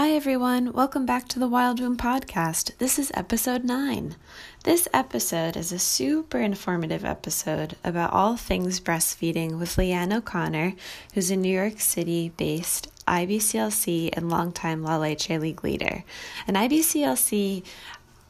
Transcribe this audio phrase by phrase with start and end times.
[0.00, 0.72] Hi, everyone.
[0.72, 2.74] Welcome back to the Wild Womb Podcast.
[2.78, 4.16] This is episode nine.
[4.64, 10.72] This episode is a super informative episode about all things breastfeeding with Leanne O'Connor,
[11.12, 16.02] who's a New York City based IBCLC and longtime La Leche League leader.
[16.48, 17.62] An IBCLC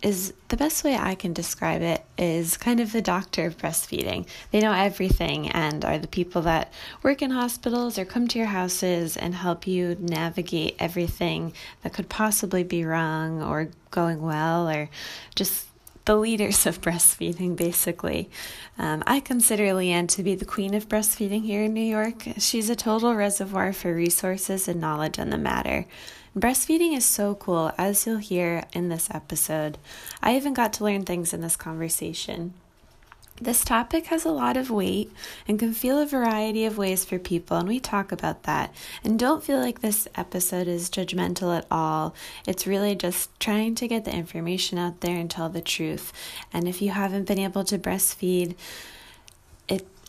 [0.03, 4.27] is the best way I can describe it is kind of the doctor of breastfeeding.
[4.51, 6.73] They know everything and are the people that
[7.03, 11.53] work in hospitals or come to your houses and help you navigate everything
[11.83, 14.89] that could possibly be wrong or going well or
[15.35, 15.67] just
[16.07, 18.31] the leaders of breastfeeding, basically.
[18.79, 22.25] Um, I consider Leanne to be the queen of breastfeeding here in New York.
[22.39, 25.87] She's a total reservoir for resources and knowledge on the matter.
[26.37, 29.79] Breastfeeding is so cool, as you'll hear in this episode.
[30.23, 32.55] I even got to learn things in this conversation.
[33.41, 35.11] This topic has a lot of weight
[35.49, 38.73] and can feel a variety of ways for people, and we talk about that.
[39.03, 42.15] And don't feel like this episode is judgmental at all.
[42.47, 46.13] It's really just trying to get the information out there and tell the truth.
[46.53, 48.55] And if you haven't been able to breastfeed,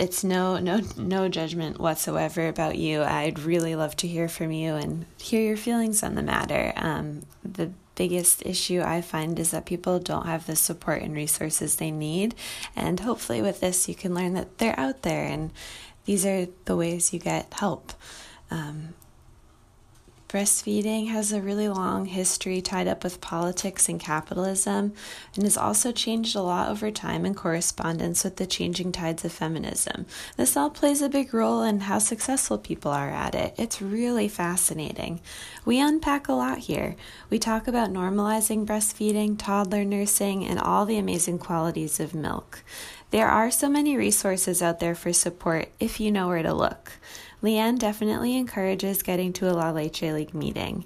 [0.02, 3.04] it's no no no judgment whatsoever about you.
[3.04, 6.74] I'd really love to hear from you and hear your feelings on the matter.
[6.76, 11.76] Um, the biggest issue I find is that people don't have the support and resources
[11.76, 12.34] they need,
[12.76, 15.52] and hopefully with this you can learn that they're out there and
[16.06, 17.94] these are the ways you get help.
[18.50, 18.96] Um,
[20.32, 24.94] Breastfeeding has a really long history tied up with politics and capitalism
[25.36, 29.34] and has also changed a lot over time in correspondence with the changing tides of
[29.34, 30.06] feminism.
[30.38, 33.56] This all plays a big role in how successful people are at it.
[33.58, 35.20] It's really fascinating.
[35.66, 36.96] We unpack a lot here.
[37.30, 42.64] We talk about normalizing breastfeeding, toddler nursing, and all the amazing qualities of milk.
[43.10, 46.94] There are so many resources out there for support if you know where to look.
[47.42, 50.86] Leanne definitely encourages getting to a La Leche League meeting.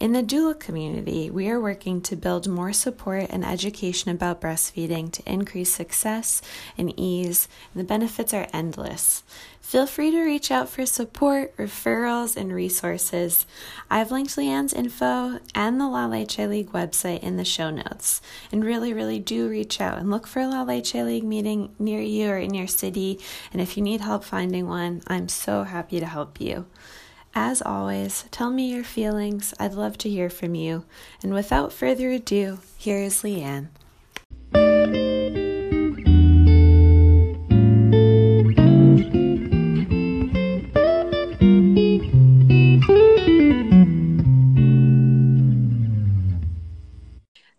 [0.00, 5.12] In the doula community, we are working to build more support and education about breastfeeding
[5.12, 6.40] to increase success
[6.78, 9.22] and ease, and the benefits are endless.
[9.60, 13.44] Feel free to reach out for support, referrals, and resources.
[13.90, 18.22] I've linked Leanne's info and the La Leche League website in the show notes.
[18.50, 22.00] And really, really do reach out and look for a La Leche League meeting near
[22.00, 23.20] you or in your city.
[23.52, 26.64] And if you need help finding one, I'm so happy to help you.
[27.34, 29.54] As always, tell me your feelings.
[29.58, 30.84] I'd love to hear from you.
[31.22, 33.68] And without further ado, here is Leanne.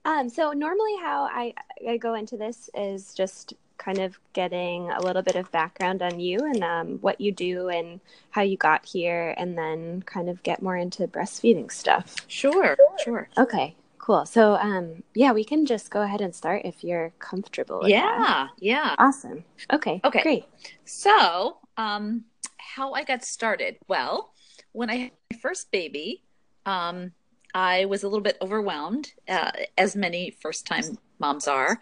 [0.03, 1.53] Um, so normally how I,
[1.89, 6.19] I go into this is just kind of getting a little bit of background on
[6.19, 8.00] you and um, what you do and
[8.30, 12.16] how you got here, and then kind of get more into breastfeeding stuff.
[12.28, 13.28] Sure, sure.
[13.38, 14.25] Okay, cool.
[14.25, 17.88] So, um, yeah, we can just go ahead and start if you're comfortable.
[17.88, 18.50] yeah, that.
[18.59, 18.96] yeah.
[19.00, 19.44] Awesome.
[19.74, 20.00] Okay.
[20.03, 20.22] Okay.
[20.22, 20.46] Great.
[20.86, 22.25] So, um,
[22.58, 23.78] how I got started?
[23.88, 24.34] Well,
[24.72, 26.24] when I had my first baby,
[26.66, 27.12] um,
[27.53, 31.80] I was a little bit overwhelmed, uh, as many first time moms are,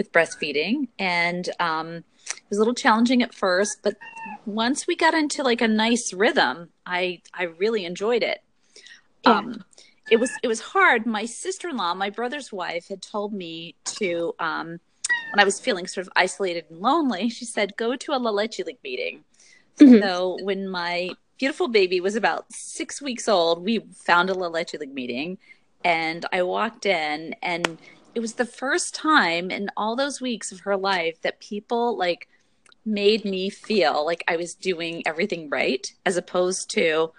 [0.00, 0.88] with breastfeeding.
[0.98, 3.96] And um, it was a little challenging at first, but
[4.46, 8.42] once we got into like a nice rhythm, I, I really enjoyed it.
[9.26, 9.36] Yeah.
[9.36, 9.64] Um,
[10.10, 11.04] it was it was hard.
[11.04, 14.66] My sister in law, my brother's wife, had told me to um,
[15.32, 17.28] when I was feeling sort of isolated and lonely.
[17.28, 19.22] She said, "Go to a La Leche League meeting."
[19.78, 20.00] Mhm.
[20.00, 24.74] So when my beautiful baby was about six weeks old, we found a La Leche
[24.80, 25.38] League meeting,
[25.84, 27.78] and I walked in, and
[28.14, 32.28] it was the first time in all those weeks of her life that people like
[32.84, 37.12] made me feel like I was doing everything right, as opposed to,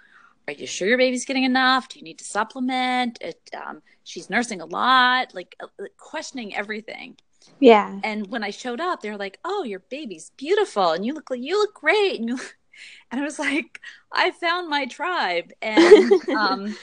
[0.48, 1.88] "Are you sure your baby's getting enough?
[1.88, 7.16] Do you need to supplement?" It, um, she's nursing a lot, like uh, questioning everything
[7.60, 8.00] Yeah.
[8.02, 11.30] and when I showed up, they were like, "Oh, your baby's beautiful, and you look
[11.30, 12.38] like you look great." And, you,
[13.10, 13.80] and I was like,
[14.12, 16.76] "I found my tribe," and um,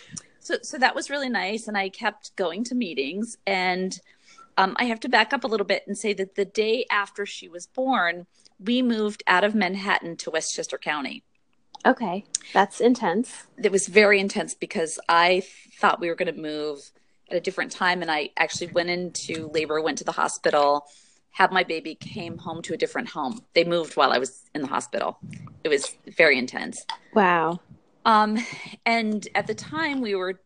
[0.49, 1.67] so so that was really nice.
[1.67, 3.37] And I kept going to meetings.
[3.45, 3.99] And
[4.57, 7.25] um, I have to back up a little bit and say that the day after
[7.25, 8.25] she was born,
[8.59, 11.23] we moved out of Manhattan to Westchester County.
[11.85, 12.25] Okay.
[12.51, 13.45] That's intense.
[13.63, 15.43] It was very intense because I
[15.79, 16.79] thought we were going to move
[17.29, 18.01] at a different time.
[18.01, 20.87] And I actually went into labor, went to the hospital,
[21.31, 23.39] had my baby, came home to a different home.
[23.53, 25.19] They moved while I was in the hospital.
[25.63, 26.85] It was very intense.
[27.13, 27.59] Wow.
[28.05, 28.37] Um,
[28.85, 30.39] and at the time, we were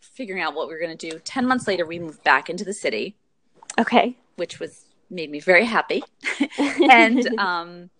[0.00, 1.18] figuring out what we were going to do.
[1.18, 3.16] 10 months later, we moved back into the city,
[3.78, 4.16] Okay.
[4.36, 6.02] which was made me very happy.
[6.90, 7.90] and um,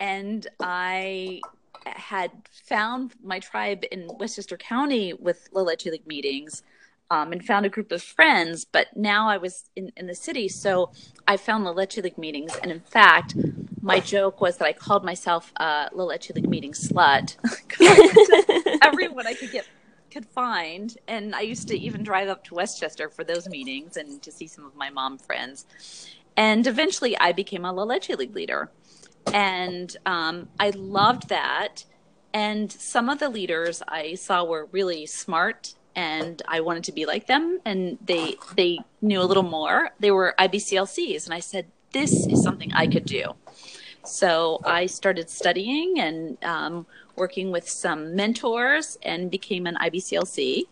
[0.00, 1.40] and I
[1.86, 6.62] had found my tribe in Westchester County with Leche League meetings
[7.10, 10.48] um, and found a group of friends, but now I was in, in the city.
[10.48, 10.90] So
[11.26, 12.56] I found La Leche League meetings.
[12.62, 13.34] And in fact,
[13.80, 17.36] my joke was that I called myself a La Leche League meeting slut.
[18.82, 19.66] everyone I could get
[20.10, 20.96] could find.
[21.08, 24.46] And I used to even drive up to Westchester for those meetings and to see
[24.46, 25.66] some of my mom friends.
[26.36, 28.70] And eventually I became a La Leche League leader.
[29.32, 31.84] And um, I loved that.
[32.32, 37.06] And some of the leaders I saw were really smart and I wanted to be
[37.06, 37.58] like them.
[37.64, 39.90] And they they knew a little more.
[39.98, 43.34] They were IBCLCs, and I said, "This is something I could do."
[44.04, 50.64] So I started studying and um, working with some mentors, and became an IBCLC.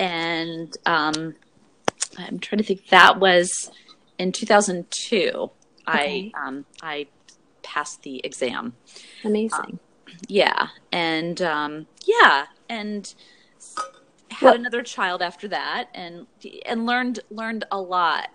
[0.00, 1.36] And um,
[2.18, 2.88] I'm trying to think.
[2.88, 3.70] That was
[4.18, 5.50] in 2002.
[5.88, 6.32] Okay.
[6.34, 7.06] I um, I
[7.62, 8.72] passed the exam.
[9.22, 9.60] Amazing.
[9.60, 9.80] Um,
[10.28, 13.14] yeah, and um, yeah, and
[14.36, 16.26] had well, another child after that and
[16.66, 18.28] and learned learned a lot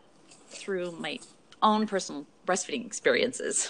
[0.47, 1.19] through my
[1.61, 3.69] own personal breastfeeding experiences.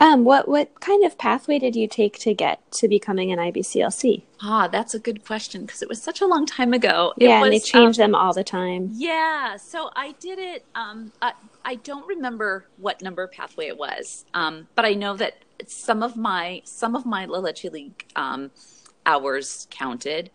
[0.00, 4.22] Um, what what kind of pathway did you take to get to becoming an IBCLC?
[4.40, 7.12] Ah, that's a good question because it was such a long time ago.
[7.18, 8.90] Yeah, was, and they change um, them all the time.
[8.94, 10.64] Yeah, so I did it.
[10.74, 11.32] Um, I,
[11.64, 15.34] I don't remember what number pathway it was, um, but I know that
[15.66, 18.52] some of my some of my La Leche League um,
[19.04, 20.30] hours counted.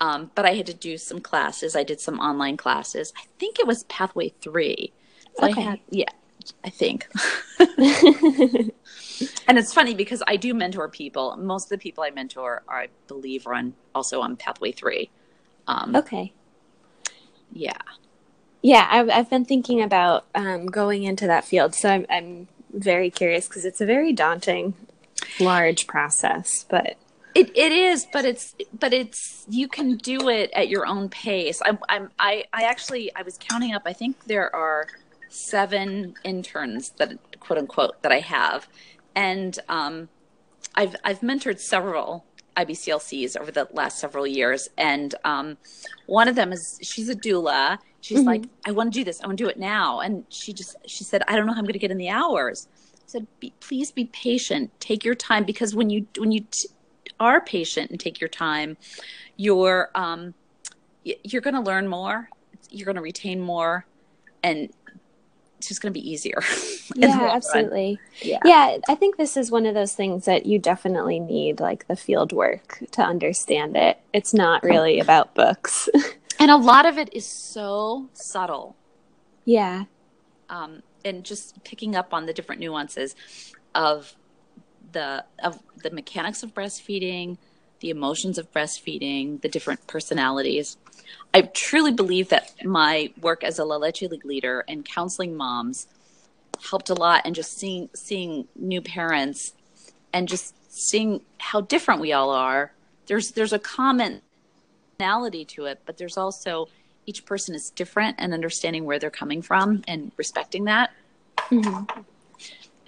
[0.00, 1.74] Um, but I had to do some classes.
[1.74, 3.12] I did some online classes.
[3.16, 4.92] I think it was Pathway Three.
[5.38, 5.60] So okay.
[5.60, 6.10] I had, yeah,
[6.64, 7.08] I think.
[7.58, 11.36] and it's funny because I do mentor people.
[11.36, 15.10] Most of the people I mentor, are, I believe, are on also on Pathway Three.
[15.66, 16.32] Um, okay.
[17.52, 17.78] Yeah.
[18.62, 23.10] Yeah, I've, I've been thinking about um, going into that field, so I'm, I'm very
[23.10, 24.74] curious because it's a very daunting,
[25.38, 26.64] large process.
[26.68, 26.96] But
[27.38, 31.62] it, it is, but it's but it's you can do it at your own pace.
[31.64, 33.82] I'm, I'm I I actually I was counting up.
[33.86, 34.88] I think there are
[35.28, 38.68] seven interns that quote unquote that I have,
[39.14, 40.08] and um,
[40.74, 42.24] I've I've mentored several
[42.56, 45.56] IBCLCs over the last several years, and um,
[46.06, 47.78] one of them is she's a doula.
[48.00, 48.26] She's mm-hmm.
[48.26, 49.20] like, I want to do this.
[49.22, 51.60] I want to do it now, and she just she said, I don't know how
[51.60, 52.66] I'm going to get in the hours.
[52.96, 54.72] I said, be, please be patient.
[54.80, 56.68] Take your time because when you when you t-
[57.20, 58.76] are patient and take your time,
[59.36, 60.34] you're um,
[61.04, 62.28] you're going to learn more.
[62.70, 63.86] You're going to retain more,
[64.42, 64.70] and
[65.58, 66.40] it's just going to be easier.
[66.94, 67.98] yeah, absolutely.
[68.22, 68.38] Yeah.
[68.44, 71.96] yeah, I think this is one of those things that you definitely need like the
[71.96, 73.98] field work to understand it.
[74.12, 75.88] It's not really about books.
[76.38, 78.76] and a lot of it is so subtle.
[79.44, 79.84] Yeah.
[80.48, 83.16] Um, and just picking up on the different nuances
[83.74, 84.14] of
[84.92, 87.38] the of the mechanics of breastfeeding,
[87.80, 90.76] the emotions of breastfeeding, the different personalities.
[91.32, 95.86] I truly believe that my work as a La Leche League leader and counseling moms
[96.70, 99.52] helped a lot and just seeing seeing new parents
[100.12, 102.72] and just seeing how different we all are.
[103.06, 106.68] There's there's a commonality to it, but there's also
[107.06, 110.92] each person is different and understanding where they're coming from and respecting that.
[111.50, 112.00] Mm-hmm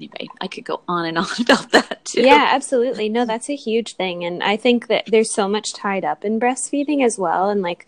[0.01, 2.23] anyway, I could go on and on about that too.
[2.23, 3.09] Yeah, absolutely.
[3.09, 4.25] No, that's a huge thing.
[4.25, 7.51] And I think that there's so much tied up in breastfeeding as well.
[7.51, 7.87] And like,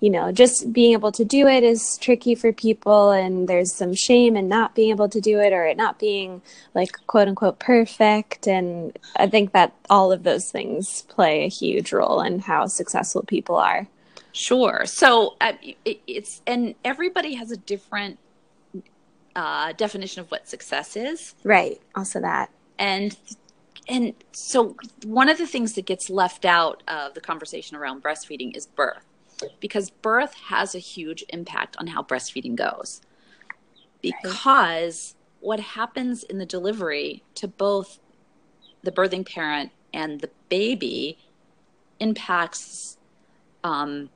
[0.00, 3.10] you know, just being able to do it is tricky for people.
[3.10, 6.42] And there's some shame in not being able to do it or it not being
[6.74, 8.46] like quote unquote perfect.
[8.46, 13.22] And I think that all of those things play a huge role in how successful
[13.22, 13.88] people are.
[14.32, 14.82] Sure.
[14.84, 18.18] So uh, it, it's, and everybody has a different
[19.36, 21.34] uh, definition of what success is.
[21.44, 21.80] Right.
[21.94, 22.50] Also that.
[22.78, 23.16] And
[23.88, 24.74] and so
[25.04, 29.04] one of the things that gets left out of the conversation around breastfeeding is birth
[29.60, 33.02] because birth has a huge impact on how breastfeeding goes
[34.02, 35.46] because right.
[35.46, 38.00] what happens in the delivery to both
[38.82, 41.18] the birthing parent and the baby
[42.00, 42.96] impacts
[43.62, 44.08] um,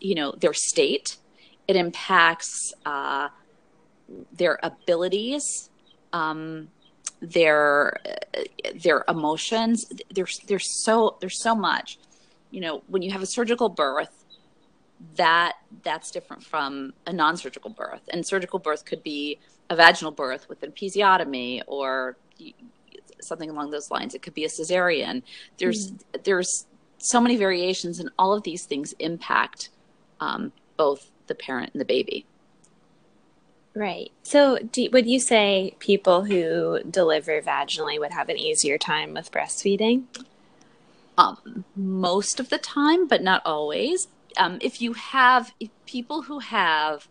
[0.00, 1.18] you know their state
[1.68, 3.28] it impacts uh,
[4.32, 5.70] their abilities,
[6.12, 6.68] um,
[7.20, 7.96] their
[8.82, 9.92] their emotions.
[10.12, 11.98] There's there's so there's so much.
[12.50, 14.24] You know, when you have a surgical birth,
[15.16, 18.02] that that's different from a non-surgical birth.
[18.12, 19.38] And surgical birth could be
[19.70, 22.16] a vaginal birth with an episiotomy or
[23.20, 24.14] something along those lines.
[24.14, 25.22] It could be a cesarean.
[25.58, 26.20] There's mm-hmm.
[26.24, 26.66] there's
[26.98, 29.70] so many variations, and all of these things impact
[30.20, 32.26] um, both the parent and the baby.
[33.74, 34.12] Right.
[34.22, 39.32] So, do, would you say people who deliver vaginally would have an easier time with
[39.32, 40.04] breastfeeding?
[41.16, 44.08] um, most of the time, but not always.
[44.36, 47.08] Um, if you have if people who have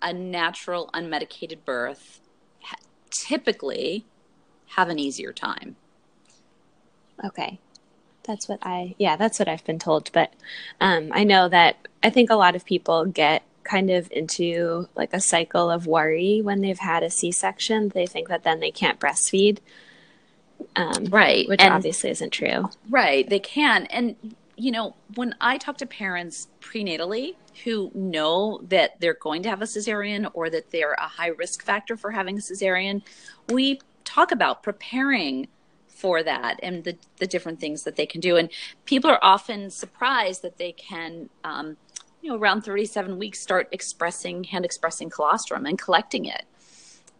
[0.00, 2.20] a natural unmedicated birth,
[2.62, 2.76] ha-
[3.10, 4.04] typically
[4.68, 5.76] have an easier time.
[7.24, 7.58] Okay.
[8.22, 10.12] That's what I, yeah, that's what I've been told.
[10.12, 10.32] But
[10.80, 15.12] um, I know that I think a lot of people get kind of into like
[15.12, 17.88] a cycle of worry when they've had a C section.
[17.90, 19.58] They think that then they can't breastfeed.
[20.76, 21.48] Um, Right.
[21.48, 22.68] Which And- obviously isn't true.
[22.88, 23.86] Right, they can.
[23.86, 29.48] And, you know, when I talk to parents prenatally who know that they're going to
[29.48, 33.02] have a cesarean or that they're a high risk factor for having a cesarean,
[33.48, 35.48] we talk about preparing
[35.88, 38.36] for that and the, the different things that they can do.
[38.36, 38.48] And
[38.86, 41.76] people are often surprised that they can, um,
[42.22, 46.44] you know, around 37 weeks start expressing, hand expressing colostrum and collecting it.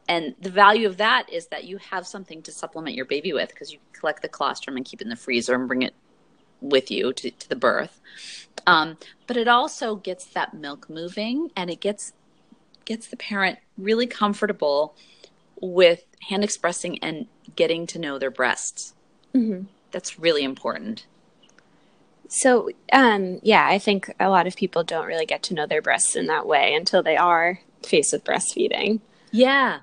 [0.09, 3.51] And the value of that is that you have something to supplement your baby with
[3.51, 5.95] because you can collect the colostrum and keep it in the freezer and bring it
[6.61, 8.01] with you to, to the birth.
[8.67, 12.13] Um, but it also gets that milk moving and it gets
[12.85, 14.97] gets the parent really comfortable
[15.61, 18.95] with hand expressing and getting to know their breasts.
[19.35, 19.67] Mm-hmm.
[19.93, 21.07] That's really important.
[22.33, 25.83] So, um, yeah, I think a lot of people don't really get to know their
[25.83, 29.01] breasts in that way until they are faced with breastfeeding.
[29.33, 29.81] Yeah.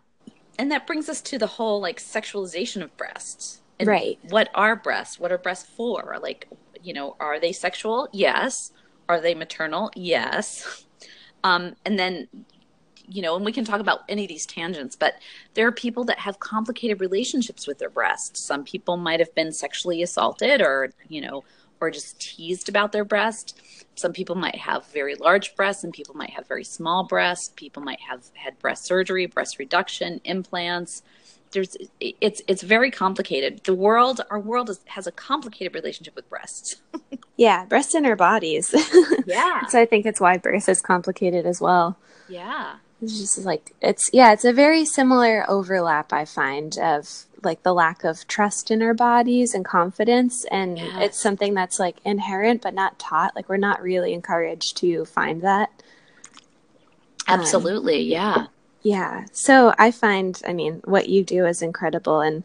[0.58, 3.62] And that brings us to the whole like sexualization of breasts.
[3.80, 4.18] And Right.
[4.30, 5.20] What are breasts?
[5.20, 6.18] What are breasts for?
[6.22, 6.48] Like,
[6.82, 8.08] you know, are they sexual?
[8.14, 8.72] Yes.
[9.10, 9.92] Are they maternal?
[9.94, 10.86] Yes.
[11.44, 12.30] Um, and then,
[13.10, 15.16] you know, and we can talk about any of these tangents, but
[15.54, 18.46] there are people that have complicated relationships with their breasts.
[18.46, 21.44] Some people might have been sexually assaulted or, you know,
[21.80, 23.60] or just teased about their breast.
[23.96, 27.52] Some people might have very large breasts, and people might have very small breasts.
[27.56, 31.02] People might have had breast surgery, breast reduction, implants.
[31.52, 33.62] There's it's it's very complicated.
[33.64, 36.78] The world, our world is, has a complicated relationship with breasts.
[37.40, 38.74] Yeah, breasts in our bodies.
[39.28, 41.96] Yeah, so I think it's why birth is complicated as well.
[42.28, 47.62] yeah, It's just like it's yeah, it's a very similar overlap I find of like
[47.62, 50.94] the lack of trust in our bodies and confidence and Yes.
[51.00, 53.36] it's something that's like inherent but not taught.
[53.36, 55.70] Like we're not really encouraged to find that.
[57.28, 58.48] absolutely, yeah,
[58.82, 59.26] Yeah.
[59.32, 62.44] So I find I mean what you do is incredible and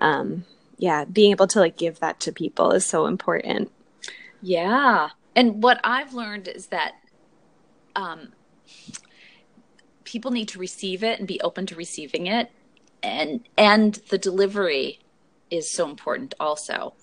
[0.00, 0.44] um
[0.76, 3.70] yeah, being able to like give that to people is so important.
[4.42, 5.10] yeah.
[5.36, 6.92] And what I've learned is that
[7.96, 8.32] um,
[10.14, 12.48] people need to receive it and be open to receiving it,
[13.02, 15.00] and and the delivery
[15.50, 16.94] is so important also.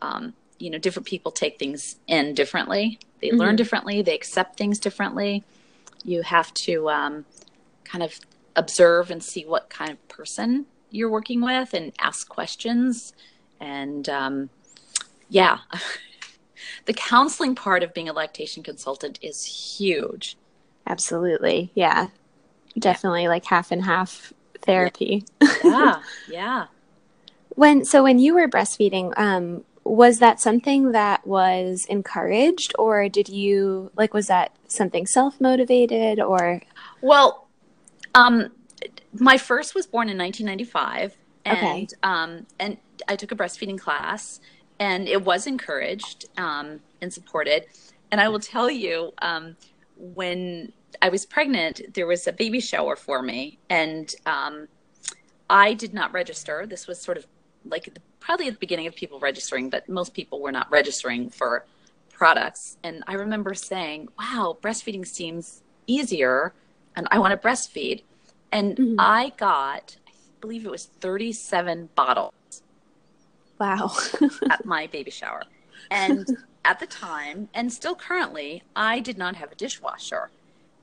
[0.00, 3.00] Um, you know, different people take things in differently.
[3.20, 3.58] They learn Mhm.
[3.58, 4.00] differently.
[4.00, 5.42] They accept things differently.
[6.04, 7.24] You have to um,
[7.82, 8.20] kind of
[8.54, 13.12] observe and see what kind of person you're working with, and ask questions.
[13.58, 14.50] And um,
[15.28, 15.58] yeah,
[16.84, 19.44] the counseling part of being a lactation consultant is
[19.78, 20.36] huge.
[20.86, 21.72] Absolutely.
[21.74, 22.06] Yeah.
[22.78, 25.24] Definitely like half and half therapy.
[25.64, 26.66] Yeah, yeah.
[27.50, 33.28] When so when you were breastfeeding, um, was that something that was encouraged, or did
[33.28, 36.60] you like was that something self motivated, or
[37.00, 37.48] Well,
[38.14, 38.50] um,
[39.12, 41.88] my first was born in 1995, and Okay.
[42.02, 42.76] um, and
[43.08, 44.40] I took a breastfeeding class,
[44.78, 47.64] and it was encouraged um, and supported.
[48.10, 49.56] And I will tell you, um,
[49.96, 54.68] when I was pregnant, there was a baby shower for me, and um,
[55.50, 56.66] I did not register.
[56.66, 57.26] This was sort of
[57.64, 61.30] like the, probably at the beginning of people registering, but most people were not registering
[61.30, 61.64] for
[62.12, 62.78] products.
[62.82, 66.52] And I remember saying, "Wow, breastfeeding seems easier,
[66.94, 68.02] and I want to breastfeed."
[68.52, 68.96] And Mhm.
[68.98, 72.32] I got, I believe it was 37 bottles
[73.58, 73.90] wow?
[74.50, 75.42] at my baby shower.
[75.90, 76.26] And
[76.64, 80.30] at the time, and still currently, I did not have a dishwasher.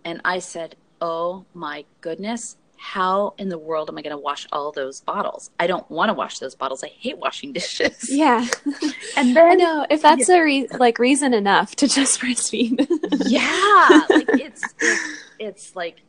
[0.06, 4.48] And I said, Oh my goodness, how in the world am I going to wash
[4.52, 5.52] all those bottles?
[5.60, 6.84] I don't want to wash those bottles.
[6.84, 8.10] I hate washing dishes.
[8.10, 8.46] yeah,
[9.18, 12.88] And then I know if that's a re- like reason enough to just breastfeed.
[13.28, 15.02] yeah, like it's, it's,
[15.40, 16.02] it's like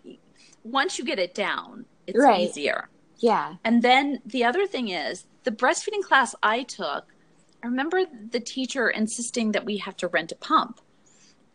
[0.65, 2.49] once you get it down, it's Right.
[2.49, 2.89] easier.
[3.19, 7.05] yeah, And then the other thing is the breastfeeding class I took,
[7.63, 10.81] I remember the teacher insisting that we have to rent a pump.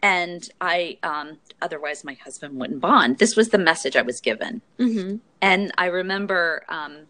[0.01, 3.17] And I, um, otherwise my husband wouldn't bond.
[3.17, 4.61] This was the message I was given.
[4.79, 5.17] mm-hmm.
[5.41, 7.07] And I remember um,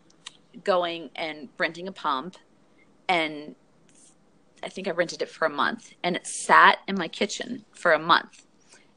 [0.63, 2.37] going and renting a pump,
[3.07, 3.55] and
[4.63, 7.91] I think I rented it for a month, and it sat in my kitchen for
[7.91, 8.45] a month.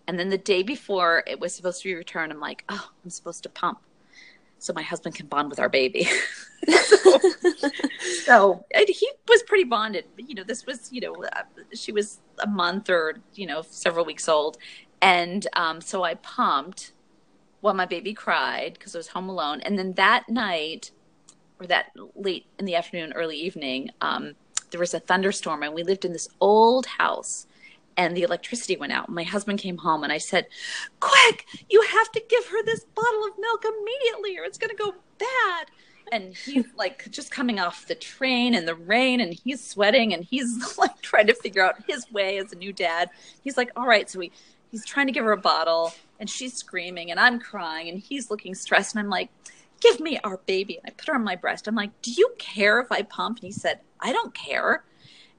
[0.06, 3.10] And then the day before it was supposed to be returned, I'm like, oh, I'm
[3.10, 3.80] supposed to pump.
[4.62, 6.08] So my husband can bond with our baby.
[6.68, 7.18] so,
[8.24, 10.04] so he was pretty bonded.
[10.16, 11.42] You know, this was, you know, uh,
[11.74, 14.58] she was a month or, you know, several weeks old.
[15.00, 16.92] And um, so I pumped
[17.60, 19.60] while my baby cried because I was home alone.
[19.62, 20.92] And then that night,
[21.58, 24.34] or that late in the afternoon, early evening, um,
[24.70, 27.48] there was a thunderstorm and we lived in this old house
[27.96, 29.08] and the electricity went out.
[29.08, 30.46] My husband came home and I said,
[31.00, 34.76] Quick, you have to give her this bottle of milk immediately or it's going to
[34.76, 35.66] go bad.
[36.10, 40.24] And he's like just coming off the train in the rain and he's sweating and
[40.24, 43.10] he's like trying to figure out his way as a new dad.
[43.42, 44.08] He's like, All right.
[44.08, 44.32] So he,
[44.70, 48.30] he's trying to give her a bottle and she's screaming and I'm crying and he's
[48.30, 48.94] looking stressed.
[48.94, 49.30] And I'm like,
[49.80, 50.78] Give me our baby.
[50.78, 51.66] And I put her on my breast.
[51.66, 53.38] I'm like, Do you care if I pump?
[53.38, 54.84] And he said, I don't care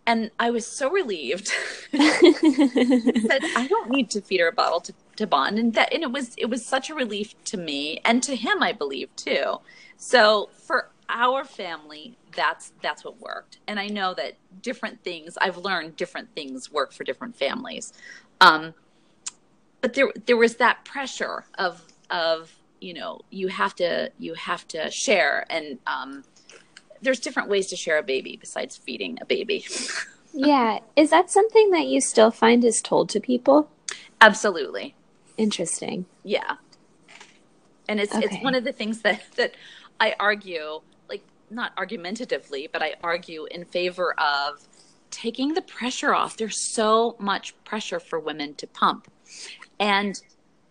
[0.05, 1.51] and I was so relieved.
[1.91, 6.03] that I don't need to feed her a bottle to, to bond, and that and
[6.03, 9.59] it was it was such a relief to me and to him, I believe too.
[9.97, 15.57] So for our family, that's that's what worked, and I know that different things I've
[15.57, 17.93] learned different things work for different families.
[18.41, 18.73] Um,
[19.81, 24.67] but there there was that pressure of of you know you have to you have
[24.69, 26.23] to share and um,
[27.03, 29.65] there's different ways to share a baby besides feeding a baby.
[30.33, 30.79] yeah.
[30.95, 33.69] Is that something that you still find is told to people?
[34.21, 34.95] Absolutely.
[35.37, 36.05] Interesting.
[36.23, 36.55] Yeah.
[37.87, 38.25] And it's okay.
[38.25, 39.55] it's one of the things that that
[39.99, 44.67] I argue, like not argumentatively, but I argue in favor of
[45.11, 46.37] taking the pressure off.
[46.37, 49.11] There's so much pressure for women to pump.
[49.79, 50.19] And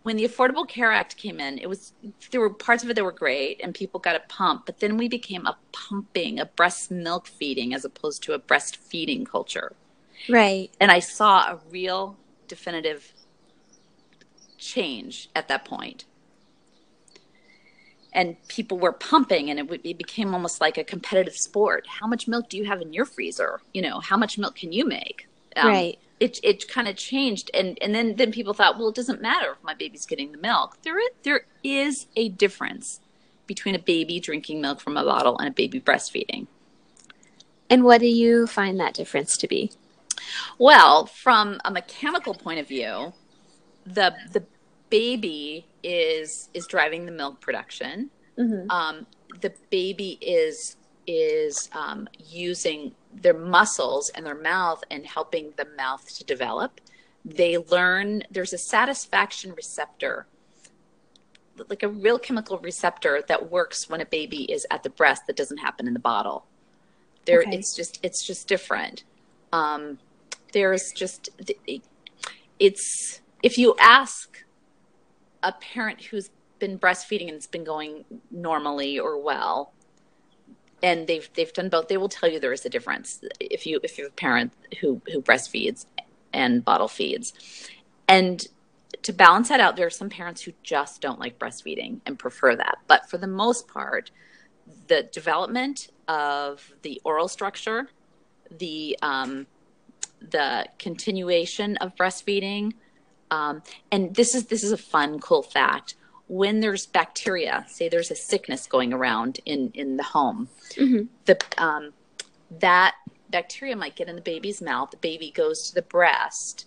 [0.03, 1.93] when the Affordable Care Act came in, it was
[2.31, 4.97] there were parts of it that were great and people got a pump, but then
[4.97, 9.73] we became a pumping, a breast milk feeding as opposed to a breastfeeding culture.
[10.29, 10.69] Right.
[10.79, 12.17] And I saw a real
[12.49, 13.13] definitive
[14.57, 16.05] change at that point.
[18.15, 21.87] And people were pumping, and it, would, it became almost like a competitive sport.
[21.87, 23.61] How much milk do you have in your freezer?
[23.73, 25.27] You know, how much milk can you make?
[25.55, 28.95] Um, right it it kind of changed and and then then people thought well it
[28.95, 30.77] doesn't matter if my baby's getting the milk.
[30.83, 33.01] There is, there is a difference
[33.45, 36.47] between a baby drinking milk from a bottle and a baby breastfeeding.
[37.69, 39.71] And what do you find that difference to be?
[40.57, 43.13] Well from a mechanical point of view
[43.85, 44.45] the the
[44.89, 48.09] baby is is driving the milk production.
[48.39, 48.71] Mm-hmm.
[48.71, 49.05] um,
[49.41, 50.75] the baby is
[51.07, 56.81] is um, using their muscles and their mouth and helping the mouth to develop.
[57.25, 60.27] They learn there's a satisfaction receptor,
[61.69, 65.35] like a real chemical receptor that works when a baby is at the breast that
[65.35, 66.45] doesn't happen in the bottle.
[67.25, 67.55] There, okay.
[67.55, 69.03] it's just it's just different.
[69.53, 69.99] Um,
[70.51, 71.29] there's just
[72.59, 74.43] it's if you ask
[75.41, 79.73] a parent who's been breastfeeding and it's been going normally or well
[80.83, 81.87] and they've they've done both.
[81.87, 85.01] They will tell you there is a difference if you if you're a parent who
[85.11, 85.85] who breastfeeds
[86.33, 87.33] and bottle feeds.
[88.07, 88.45] And
[89.01, 92.55] to balance that out there are some parents who just don't like breastfeeding and prefer
[92.55, 92.79] that.
[92.87, 94.11] But for the most part
[94.87, 97.89] the development of the oral structure
[98.51, 99.47] the um,
[100.21, 102.73] the continuation of breastfeeding
[103.31, 105.95] um, and this is this is a fun cool fact
[106.33, 111.03] when there's bacteria, say there's a sickness going around in in the home, mm-hmm.
[111.25, 111.93] the um,
[112.59, 112.95] that
[113.29, 114.89] bacteria might get in the baby's mouth.
[114.89, 116.65] The baby goes to the breast.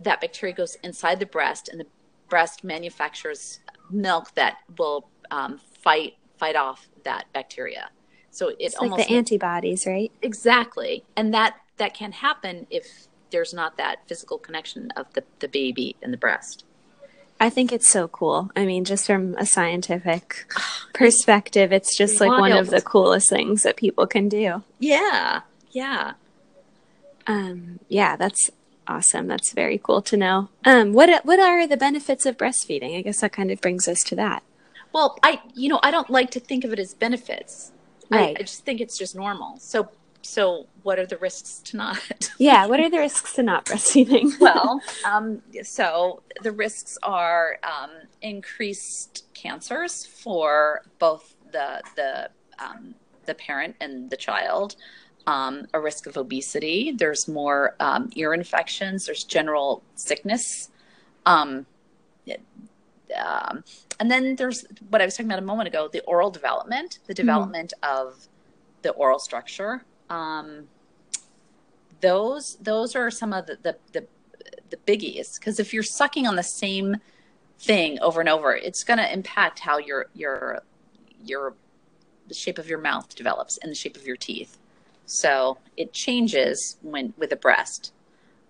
[0.00, 1.86] That bacteria goes inside the breast, and the
[2.30, 7.90] breast manufactures milk that will um, fight fight off that bacteria.
[8.30, 10.10] So it it's almost like the antibodies, right?
[10.22, 15.48] Exactly, and that that can happen if there's not that physical connection of the, the
[15.48, 16.64] baby and the breast.
[17.40, 18.50] I think it's so cool.
[18.56, 20.46] I mean, just from a scientific
[20.94, 22.40] perspective, it's just like Wild.
[22.40, 24.62] one of the coolest things that people can do.
[24.78, 25.40] Yeah.
[25.72, 26.12] Yeah.
[27.26, 28.50] Um, yeah, that's
[28.86, 29.26] awesome.
[29.26, 30.48] That's very cool to know.
[30.64, 32.96] Um, what what are the benefits of breastfeeding?
[32.96, 34.42] I guess that kind of brings us to that.
[34.92, 37.72] Well, I you know I don't like to think of it as benefits.
[38.10, 38.36] Right.
[38.36, 39.58] I, I just think it's just normal.
[39.58, 39.88] So
[40.22, 41.98] so what are the risks to not?
[42.38, 44.30] yeah, what are the risks to not breastfeeding?
[44.40, 47.90] well, um, so the risks are um,
[48.22, 52.94] increased cancers for both the the um,
[53.26, 54.76] the parent and the child.
[55.26, 56.92] Um, a risk of obesity.
[56.92, 59.06] There's more um, ear infections.
[59.06, 60.68] There's general sickness.
[61.24, 61.66] Um,
[64.00, 67.14] and then there's what I was talking about a moment ago: the oral development, the
[67.14, 67.22] mm-hmm.
[67.22, 68.06] development mm-hmm.
[68.06, 68.28] of
[68.82, 70.68] the oral structure, um,
[72.04, 74.06] those those are some of the the, the,
[74.68, 76.96] the biggies because if you're sucking on the same
[77.58, 80.60] thing over and over, it's going to impact how your your
[81.24, 81.54] your
[82.28, 84.58] the shape of your mouth develops and the shape of your teeth.
[85.06, 87.92] So it changes when with a breast.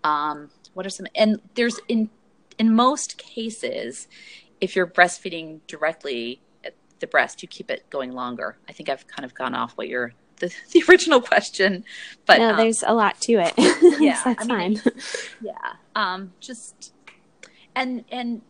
[0.03, 2.11] Um, what are some and there's in
[2.59, 4.09] in most cases,
[4.61, 8.57] if you're breastfeeding directly at the breast, you keep it going longer.
[8.69, 11.85] I think I've kind of gone off what your the, the original question,
[12.27, 13.55] but no, um, there's a lot to it.
[14.01, 14.93] Yeah, that's I mean, fine.
[15.41, 16.93] yeah um just
[17.75, 18.43] and and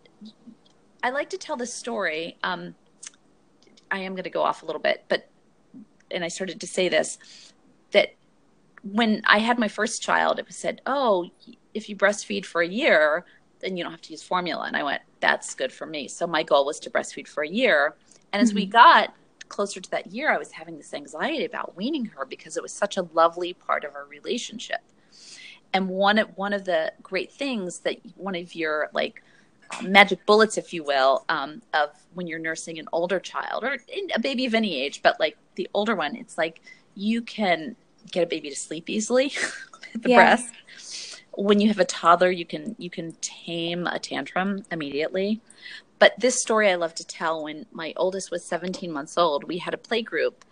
[1.03, 2.75] i like to tell this story um
[3.91, 5.29] i am going to go off a little bit but
[6.11, 7.19] and i started to say this
[7.93, 8.15] that
[8.83, 11.29] when i had my first child it was said oh
[11.73, 13.25] if you breastfeed for a year
[13.61, 16.27] then you don't have to use formula and i went that's good for me so
[16.27, 17.95] my goal was to breastfeed for a year
[18.33, 19.15] and as we got
[19.49, 22.73] closer to that year i was having this anxiety about weaning her because it was
[22.73, 24.81] such a lovely part of our relationship
[25.73, 29.23] and one of one of the great things that one of your like
[29.83, 33.79] magic bullets, if you will, um, of when you're nursing an older child or
[34.15, 36.61] a baby of any age, but like the older one, it's like
[36.95, 37.77] you can
[38.13, 39.33] get a baby to sleep easily
[39.95, 40.17] at the Yeah.
[40.17, 40.55] breast.
[41.33, 45.41] When you have a toddler, you can you can tame a tantrum immediately.
[46.05, 47.45] But this story I love to tell.
[47.45, 50.45] When my oldest was 17 months old, we had a play group,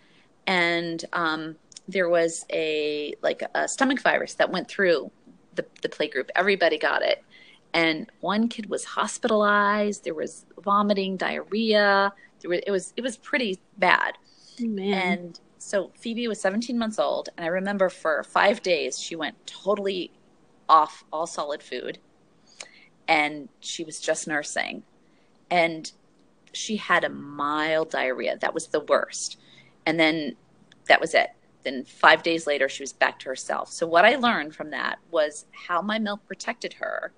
[0.47, 5.11] and um, there was a like a stomach virus that went through
[5.53, 6.31] the, the play group.
[6.35, 7.23] Everybody got it.
[7.71, 10.03] And one kid was hospitalized.
[10.03, 12.11] There was vomiting, diarrhea.
[12.41, 14.13] There was, it was it was pretty bad.
[14.59, 14.79] Oh.
[14.79, 19.35] And so Phoebe was 17 months old, and I remember for five days she went
[19.45, 20.13] totally
[20.67, 21.99] off all solid food,
[23.07, 24.81] and she was just nursing,
[25.49, 25.91] and
[26.51, 28.37] she had a mild diarrhea.
[28.37, 29.37] That was the worst,
[29.85, 30.35] and then
[30.87, 31.29] that was it.
[31.63, 33.71] Then five days later, she was back to herself.
[33.71, 37.13] So what I learned from that was how my milk protected her.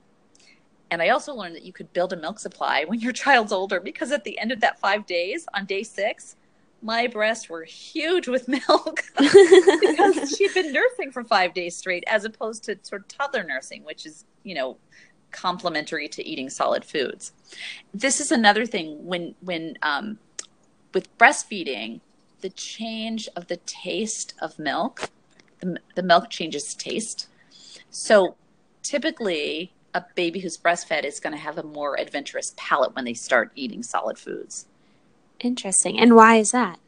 [0.92, 3.80] And I also learned that you could build a milk supply when your child's older
[3.80, 6.36] because at the end of that five days, on day six,
[6.82, 12.26] my breasts were huge with milk because she'd been nursing for five days straight, as
[12.26, 14.78] opposed to sort of toddler nursing, which is, you know,
[15.36, 17.34] complementary to eating solid foods.
[17.94, 20.20] This is another thing when when um,
[20.94, 22.02] with breastfeeding,
[22.42, 25.10] the change of the taste of milk,
[25.60, 27.28] the, the milk changes taste.
[27.90, 28.36] So
[28.84, 33.14] typically, a baby who's breastfed is going to have a more adventurous palate when they
[33.14, 34.68] start eating solid foods
[35.40, 36.00] Interesting.
[36.00, 36.80] And why is that?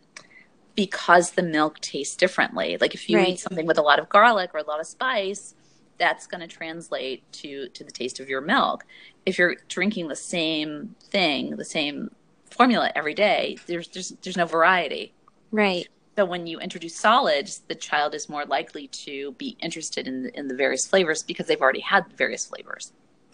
[0.75, 2.77] because the milk tastes differently.
[2.79, 3.29] Like if you Right.
[3.29, 5.55] eat something with a lot of garlic or a lot of spice,
[5.97, 8.86] that's going to translate to to the taste of your milk.
[9.25, 12.12] If you're drinking the same thing, the same
[12.49, 15.13] formula every day, there's there's there's no variety.
[15.51, 15.88] Right.
[16.17, 20.38] So when you introduce solids, the child is more likely to be interested in the,
[20.38, 22.91] in the various flavors because they've already had various flavors.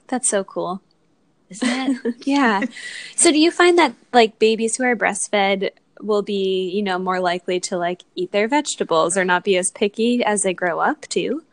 [0.07, 0.81] That's so cool.
[1.49, 1.69] Isn't
[2.05, 2.15] it?
[2.25, 2.61] Yeah.
[3.15, 5.69] so do you find that like babies who are breastfed
[6.01, 9.71] will be, you know, more likely to like eat their vegetables or not be as
[9.71, 11.43] picky as they grow up too?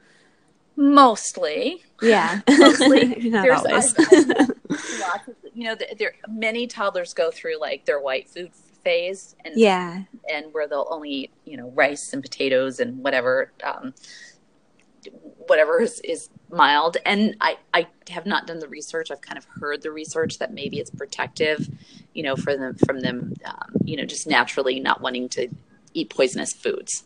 [0.80, 1.84] Mostly.
[2.00, 2.40] Yeah.
[2.48, 3.14] Mostly.
[3.28, 3.94] not always.
[3.98, 8.50] lots of, you know, there- there many toddlers go through like their white food
[8.82, 10.04] phase and yeah.
[10.32, 13.92] and where they'll only eat, you know, rice and potatoes and whatever, um,
[15.46, 16.96] whatever is, is mild.
[17.04, 19.10] And I, I have not done the research.
[19.10, 21.68] I've kind of heard the research that maybe it's protective,
[22.14, 25.48] you know, for them from them, um, you know, just naturally not wanting to
[25.92, 27.04] eat poisonous foods.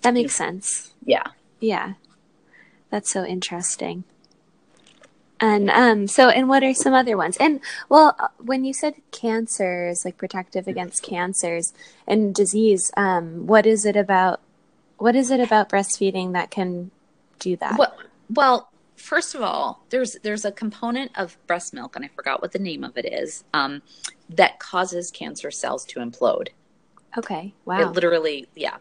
[0.00, 0.94] That makes sense.
[1.04, 1.24] Yeah.
[1.60, 1.94] Yeah.
[2.90, 4.04] That's so interesting.
[5.40, 7.36] And um so and what are some other ones?
[7.38, 11.72] And well, uh, when you said cancers, like protective against cancers
[12.06, 14.40] and disease, um what is it about
[14.98, 16.90] what is it about breastfeeding that can
[17.38, 17.78] do that?
[17.78, 17.96] Well,
[18.28, 22.52] well, first of all, there's there's a component of breast milk, and I forgot what
[22.52, 23.82] the name of it is, um,
[24.28, 26.48] that causes cancer cells to implode.
[27.16, 27.54] Okay.
[27.64, 27.80] Wow.
[27.80, 28.76] It literally, yeah.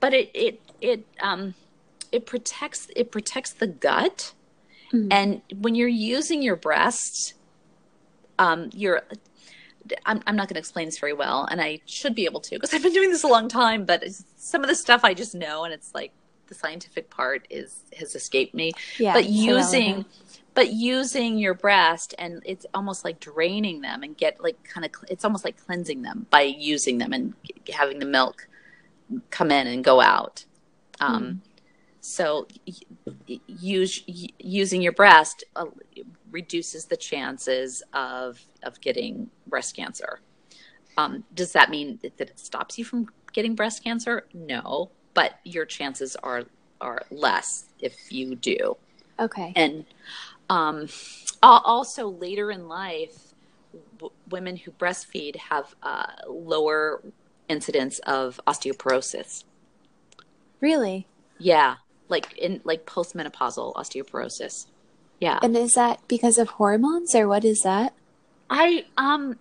[0.00, 1.54] But it it it um
[2.14, 4.32] it protects it protects the gut,
[4.92, 5.08] Mhm.
[5.10, 7.34] and when you're using your breast,
[8.38, 9.02] um, you're.
[10.06, 12.50] I'm, I'm not going to explain this very well, and I should be able to
[12.56, 13.84] because I've been doing this a long time.
[13.84, 14.02] But
[14.36, 16.12] some of the stuff I just know, and it's like
[16.46, 18.72] the scientific part is has escaped me.
[18.98, 19.12] Yeah.
[19.12, 20.04] but using
[20.54, 24.90] but using your breast and it's almost like draining them and get like kind of
[25.10, 27.34] it's almost like cleansing them by using them and
[27.72, 28.46] having the milk
[29.30, 30.44] come in and go out
[31.00, 31.42] um,
[32.06, 32.46] so
[33.46, 34.02] use
[34.38, 35.64] using your breast uh,
[36.30, 40.20] reduces the chances of of getting breast cancer
[40.98, 45.38] um, does that mean that, that it stops you from getting breast cancer no but
[45.44, 46.44] your chances are
[46.80, 48.76] are less if you do
[49.18, 49.52] Okay.
[49.56, 49.86] and
[50.50, 50.88] um,
[51.42, 53.32] also later in life
[53.98, 57.00] w- women who breastfeed have uh, lower
[57.48, 59.44] incidence of osteoporosis.
[60.60, 61.06] Really?
[61.38, 61.76] Yeah,
[62.14, 64.66] like in like postmenopausal osteoporosis.
[65.20, 65.40] Yeah.
[65.42, 67.92] And is that because of hormones or what is that?
[68.48, 69.38] I um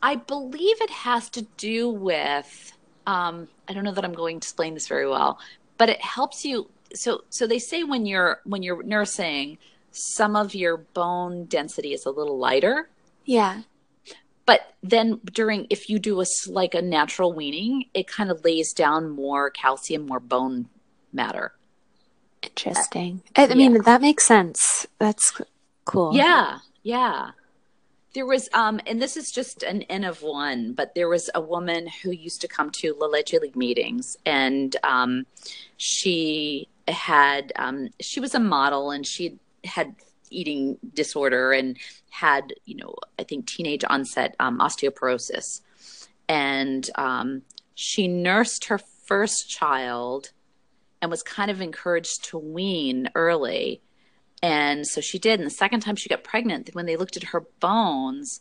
[0.00, 2.72] I believe it has to do with
[3.06, 5.38] um I don't know that I'm going to explain this very well,
[5.76, 9.58] but it helps you so so they say when you're when you're nursing
[9.90, 12.88] some of your bone density is a little lighter.
[13.24, 13.62] Yeah.
[14.46, 18.72] But then during if you do a like a natural weaning, it kind of lays
[18.72, 20.68] down more calcium, more bone
[21.12, 21.57] matter.
[22.48, 23.22] Interesting.
[23.36, 23.82] I, I mean, Yeah.
[23.82, 24.86] that makes sense.
[24.98, 25.40] That's
[25.84, 26.14] cool.
[26.14, 27.30] Yeah, yeah.
[28.14, 31.40] There was, um, and this is just an N of one, but there was a
[31.40, 35.26] woman who used to come to La Leche League meetings, and um,
[35.76, 39.94] she had, um, she was a model, and she had
[40.30, 41.76] eating disorder and
[42.10, 45.60] had, you know, I think teenage onset um, osteoporosis,
[46.28, 47.42] and um,
[47.74, 50.30] she nursed her first child,
[51.00, 53.80] and was kind of encouraged to wean early.
[54.42, 55.40] And so she did.
[55.40, 58.40] And the second time she got pregnant, when they looked at her bones,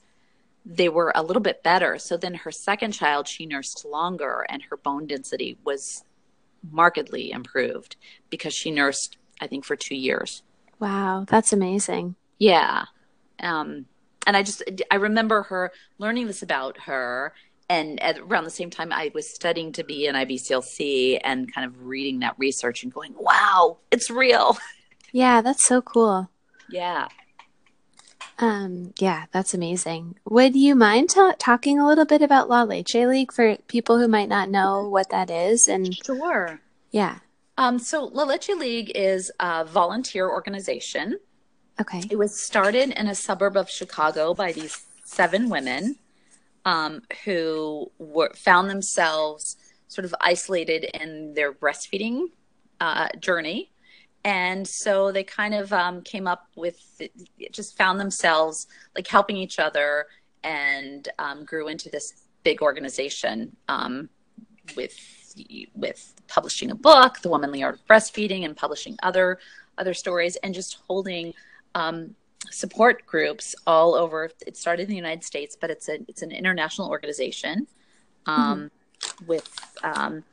[0.66, 1.98] they were a little bit better.
[1.98, 6.04] So then her second child, she nursed longer and her bone density was
[6.72, 7.96] markedly improved
[8.30, 10.44] because she nursed, I think, for two years.
[10.80, 12.16] Wow, that's amazing.
[12.38, 12.86] Yeah.
[13.40, 13.86] Um,
[14.26, 17.34] and I just, I remember her learning this about her.
[17.70, 21.66] And at around the same time, I was studying to be an IBCLC and kind
[21.68, 24.58] of reading that research and going, wow, it's real.
[25.14, 26.30] Yeah, that's so cool.
[26.70, 27.08] Yeah.
[28.40, 30.20] Um, yeah, that's amazing.
[30.30, 34.08] Would you mind ta- talking a little bit about La Leche League for people who
[34.08, 35.68] might not know what that is?
[35.68, 36.60] And Sure.
[36.92, 37.20] yeah,
[37.58, 41.20] Um, so La Leche League is a volunteer organization.
[41.82, 42.04] okay.
[42.12, 45.96] It was started in a suburb of Chicago by these seven women
[46.68, 49.56] um, who were found themselves
[49.88, 52.26] sort of isolated in their breastfeeding
[52.82, 53.72] uh, journey.
[54.26, 56.78] And so they kind of um, came up with,
[57.54, 60.08] just found themselves like helping each other
[60.44, 64.10] and um, grew into this big organization um,
[64.76, 64.94] with
[65.76, 69.38] with publishing a book, The Womanly Art of Breastfeeding, and publishing other
[69.78, 71.34] other stories, and just holding
[71.76, 72.16] um,
[72.52, 74.30] support groups all over.
[74.46, 77.68] It started in the United States, but it's a it's an international organization
[78.26, 78.72] um,
[79.26, 79.50] with
[79.84, 80.24] um,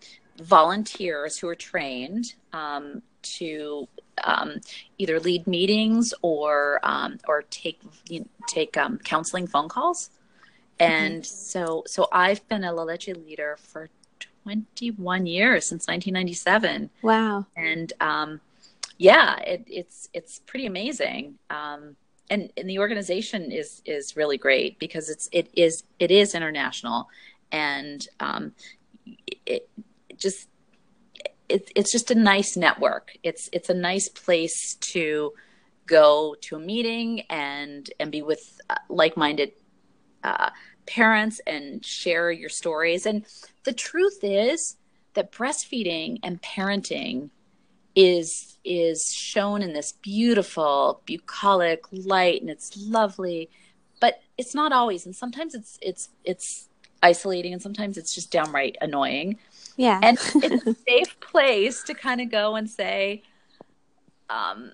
[0.42, 3.88] volunteers who are trained um, to
[4.22, 4.60] um,
[4.98, 10.10] either lead meetings or um, or take you know, take um, counseling phone calls.
[10.80, 13.88] And so so I've been a La Leche leader for
[14.42, 17.46] 21 years since 1997 Wow.
[17.56, 18.40] and um,
[18.98, 21.38] yeah, it, it's it's pretty amazing.
[21.50, 21.96] Um,
[22.30, 27.08] and and the organization is is really great because it's it is it is international,
[27.52, 28.52] and um,
[29.06, 29.68] it, it
[30.16, 30.48] just
[31.48, 33.12] it, it's just a nice network.
[33.22, 35.32] It's it's a nice place to
[35.86, 39.52] go to a meeting and and be with uh, like minded
[40.22, 40.50] uh,
[40.86, 43.06] parents and share your stories.
[43.06, 43.24] And
[43.64, 44.76] the truth is
[45.14, 47.30] that breastfeeding and parenting
[47.94, 53.48] is is shown in this beautiful bucolic light and it's lovely
[54.00, 56.68] but it's not always and sometimes it's it's it's
[57.02, 59.38] isolating and sometimes it's just downright annoying
[59.76, 60.00] Yeah.
[60.02, 63.22] and it's a safe place to kind of go and say
[64.30, 64.72] um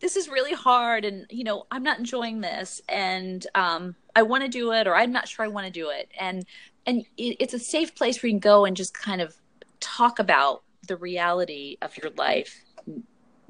[0.00, 4.42] this is really hard and you know i'm not enjoying this and um i want
[4.42, 6.44] to do it or i'm not sure i want to do it and
[6.86, 9.36] and it, it's a safe place where you can go and just kind of
[9.78, 12.64] talk about the reality of your life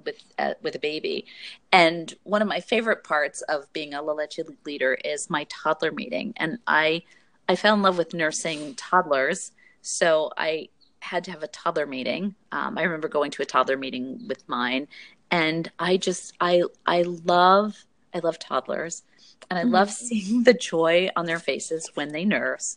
[0.05, 1.24] with uh, with a baby.
[1.72, 5.90] And one of my favorite parts of being a La Leche leader is my toddler
[5.90, 6.35] meeting.
[6.37, 7.03] And i
[7.48, 9.53] i fell in love with nursing toddlers.
[9.81, 10.68] So i
[11.00, 12.35] had to have a toddler meeting.
[12.53, 14.87] Um, i remember going to a toddler meeting with mine.
[15.31, 19.03] And i just i i love i love toddlers.
[19.48, 22.76] And i love seeing the joy on their faces when they nurse.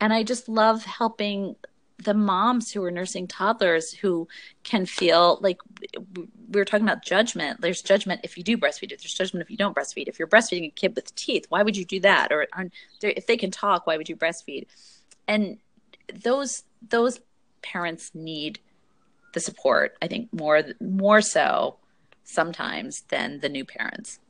[0.00, 1.54] And i just love helping
[2.02, 4.26] the moms who are nursing toddlers who
[4.64, 5.58] can feel like
[6.14, 7.60] we were talking about judgment.
[7.60, 8.88] There's judgment if you do breastfeed.
[8.88, 10.08] There's judgment if you don't breastfeed.
[10.08, 12.32] If you're breastfeeding a kid with teeth why would you do that?
[12.32, 12.70] Or, or
[13.02, 14.66] if they can talk why would you breastfeed?
[15.28, 15.58] And
[16.12, 17.20] those those
[17.62, 18.58] parents need
[19.32, 21.76] the support i think more more so
[22.30, 24.20] sometimes than the new parents.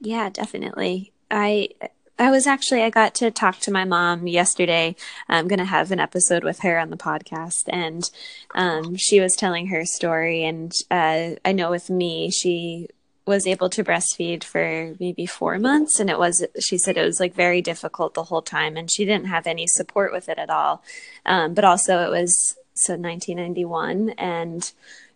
[0.00, 1.12] Yeah, definitely.
[1.30, 1.68] I
[2.18, 4.94] I was actually I got to talk to my mom yesterday.
[5.28, 7.64] I'm going to have an episode with her on the podcast.
[7.68, 8.08] And
[8.54, 12.88] um she was telling her story and uh I know with me she
[13.26, 17.18] was able to breastfeed for maybe four months and it was she said it was
[17.18, 20.50] like very difficult the whole time and she didn't have any support with it at
[20.50, 20.82] all.
[21.26, 24.72] Um, but also it was so 1991 and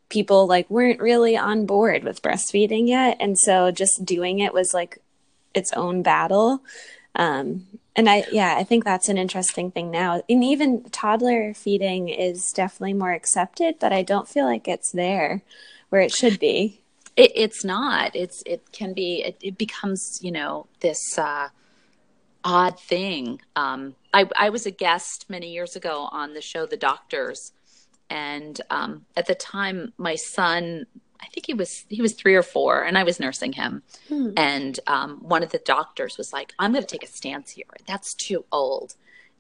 [0.09, 3.17] people like weren't really on board with breastfeeding yet.
[3.21, 4.99] And so just doing it was like
[5.55, 6.63] its own battle.
[7.15, 10.23] Um, and i yeah i think that's an interesting thing now.
[10.29, 15.43] And even toddler feeding is definitely more accepted but i don't feel like it's there
[15.89, 16.81] where it should be.
[17.17, 18.15] It, it's not.
[18.15, 21.49] It's it can be it, it becomes you know this uh
[22.45, 23.41] odd thing.
[23.57, 27.53] Um i i was a guest many years ago on the show the doctors
[28.11, 30.87] and um, at the time my son
[31.21, 33.83] i think he was he was three or four and i was nursing him.
[34.09, 34.31] Hmm.
[34.37, 37.65] and um, one of the doctors was like i'm going to take a stance here.
[37.87, 38.95] That's too old.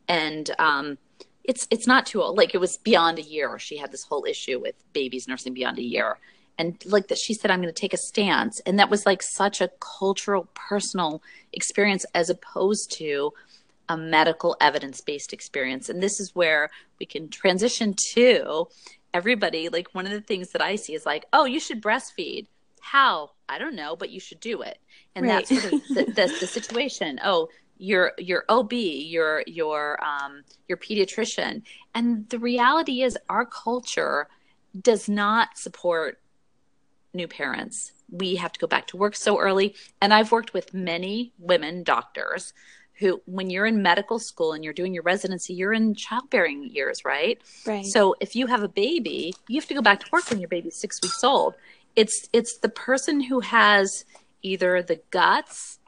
[0.09, 0.99] And um,
[1.45, 2.37] it's it's not too old.
[2.37, 3.59] Like it was beyond a year.
[3.59, 6.19] She had this whole issue with babies nursing beyond a year.
[6.59, 8.61] And like that she said i'm going to take a stance.
[8.61, 13.33] And that was like such a cultural personal experience as opposed to
[13.88, 15.88] a medical evidence based experience.
[15.88, 18.69] And this is where we can transition to
[19.18, 19.68] everybody.
[19.68, 22.46] Like, one of the things that I see is like, oh, you should breastfeed.
[22.81, 23.33] How?
[23.48, 24.78] I don't know, but you should do it.
[25.14, 25.46] And right.
[25.46, 27.20] that's sort of the, the, the situation.
[27.24, 31.62] Oh, your your OB, your your um, your pediatrician,
[31.94, 34.28] and the reality is our culture
[34.81, 36.20] does not support
[37.14, 37.92] new parents.
[38.11, 41.85] We have to go back to work so early, and I've worked with many women
[41.85, 42.52] doctors
[42.99, 47.05] who when you're in medical school and you're doing your residency you're in childbearing years
[47.05, 47.41] right?
[47.67, 47.87] Right.
[47.87, 50.49] So if you have a baby you have to go back to work when your
[50.49, 51.55] baby's six weeks old.
[51.97, 54.05] It's it's the person who has
[54.43, 55.79] either the guts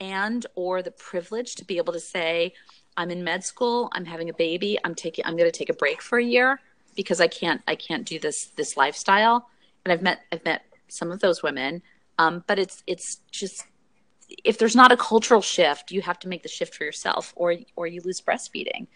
[0.00, 2.52] and or the privilege to be able to say
[2.96, 5.74] i'm in med school i'm having a baby i'm taking i'm going to take a
[5.74, 6.58] break for a year
[6.96, 9.48] because i can't i can't do this this lifestyle.
[9.84, 11.82] And i've met i've met some of those women
[12.18, 13.64] um, but it's it's just
[14.44, 17.56] if there's not a cultural shift, you have to make the shift for yourself or
[17.76, 18.86] or you lose breastfeeding.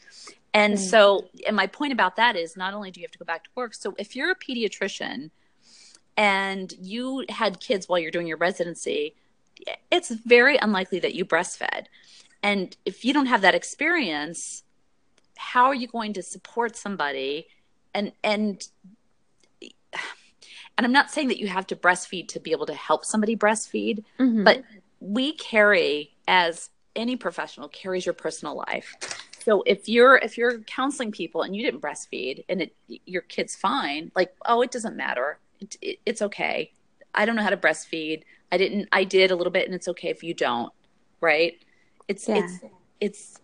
[0.53, 0.83] And mm-hmm.
[0.83, 3.45] so and my point about that is not only do you have to go back
[3.45, 5.31] to work, so if you're a pediatrician
[6.17, 9.15] and you had kids while you're doing your residency,
[9.91, 11.87] it's very unlikely that you breastfed.
[12.43, 14.63] And if you don't have that experience,
[15.37, 17.49] how are you going to support somebody
[17.93, 18.67] and and
[20.77, 23.37] and I'm not saying that you have to breastfeed to be able to help somebody
[23.37, 24.45] breastfeed, mm-hmm.
[24.45, 24.63] but
[25.05, 28.95] we carry as any professional carries your personal life.
[29.45, 33.55] So if you're if you're counseling people and you didn't breastfeed and it, your kid's
[33.55, 36.73] fine, like oh it doesn't matter, it, it, it's okay.
[37.15, 38.23] I don't know how to breastfeed.
[38.51, 38.89] I didn't.
[38.93, 40.73] I did a little bit, and it's okay if you don't.
[41.21, 41.61] Right?
[42.09, 42.39] It's yeah.
[42.39, 42.65] it's
[43.01, 43.41] it's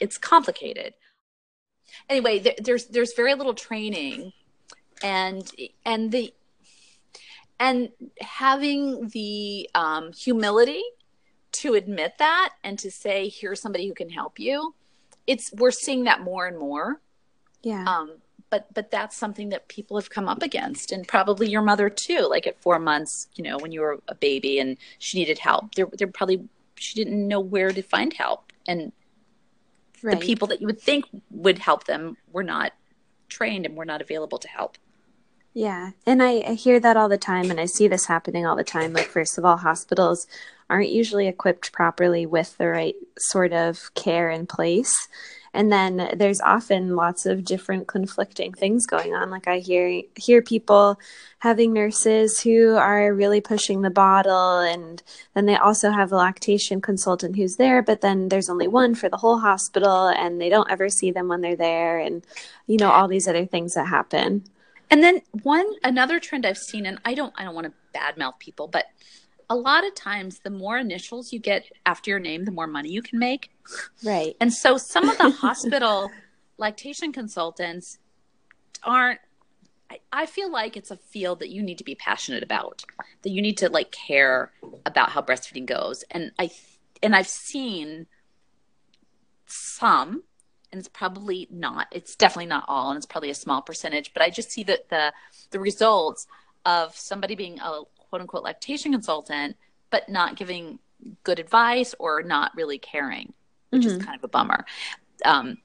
[0.00, 0.94] it's complicated.
[2.08, 4.32] Anyway, there, there's there's very little training,
[5.02, 5.50] and
[5.84, 6.32] and the
[7.60, 7.90] and
[8.20, 10.82] having the um, humility
[11.50, 14.74] to admit that and to say here's somebody who can help you
[15.26, 17.00] it's we're seeing that more and more.
[17.62, 17.84] Yeah.
[17.84, 18.18] Um
[18.50, 22.26] but but that's something that people have come up against and probably your mother too
[22.30, 25.74] like at four months you know when you were a baby and she needed help
[25.74, 28.52] there there probably she didn't know where to find help.
[28.66, 28.92] And
[30.02, 30.18] right.
[30.18, 32.72] the people that you would think would help them were not
[33.28, 34.78] trained and were not available to help
[35.58, 35.90] yeah.
[36.06, 38.62] And I, I hear that all the time, and I see this happening all the
[38.62, 38.92] time.
[38.92, 40.28] Like, first of all, hospitals
[40.70, 45.08] aren't usually equipped properly with the right sort of care in place.
[45.52, 49.30] And then there's often lots of different conflicting things going on.
[49.30, 51.00] Like I hear hear people
[51.40, 55.02] having nurses who are really pushing the bottle and
[55.34, 59.08] then they also have a lactation consultant who's there, but then there's only one for
[59.08, 62.24] the whole hospital and they don't ever see them when they're there and
[62.66, 64.44] you know all these other things that happen.
[64.90, 68.38] And then one another trend I've seen, and I don't I don't want to badmouth
[68.38, 68.86] people, but
[69.50, 72.90] a lot of times the more initials you get after your name, the more money
[72.90, 73.50] you can make.
[74.04, 74.36] Right.
[74.40, 76.10] And so some of the hospital
[76.58, 77.98] lactation consultants
[78.82, 79.20] aren't
[79.90, 82.84] I, I feel like it's a field that you need to be passionate about,
[83.22, 84.52] that you need to like care
[84.84, 86.04] about how breastfeeding goes.
[86.10, 86.50] And I
[87.02, 88.06] and I've seen
[89.46, 90.24] some
[90.72, 94.22] and it's probably not it's definitely not all and it's probably a small percentage but
[94.22, 95.12] i just see that the
[95.50, 96.26] the results
[96.64, 99.56] of somebody being a quote unquote lactation consultant
[99.90, 100.78] but not giving
[101.22, 103.32] good advice or not really caring
[103.70, 103.98] which mm-hmm.
[103.98, 104.64] is kind of a bummer.
[105.24, 105.58] Um,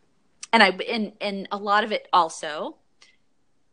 [0.52, 2.78] and i and and a lot of it also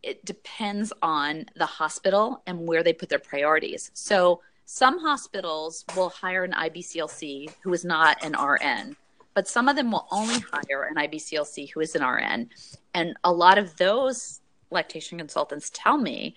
[0.03, 3.91] it depends on the hospital and where they put their priorities.
[3.93, 8.97] So some hospitals will hire an ibclc who is not an rn
[9.35, 12.51] but some of them will only hire an IBCLC who is an RN.
[12.95, 16.35] And a lot of those lactation consultants tell me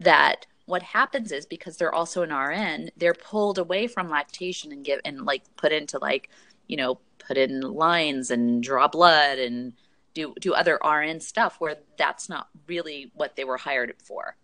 [0.00, 4.84] that what happens is because they're also an RN, they're pulled away from lactation and
[4.84, 6.30] give and like put into like,
[6.68, 9.74] you know, put in lines and draw blood and
[10.14, 14.36] do do other RN stuff where that's not really what they were hired for.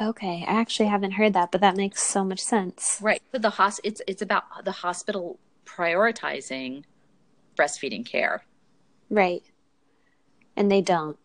[0.00, 2.98] Okay, I actually haven't heard that, but that makes so much sense.
[3.02, 3.22] Right.
[3.30, 6.84] But the hos it's it's about the hospital prioritizing
[7.56, 8.44] breastfeeding care.
[9.10, 9.42] Right.
[10.56, 11.18] And they don't.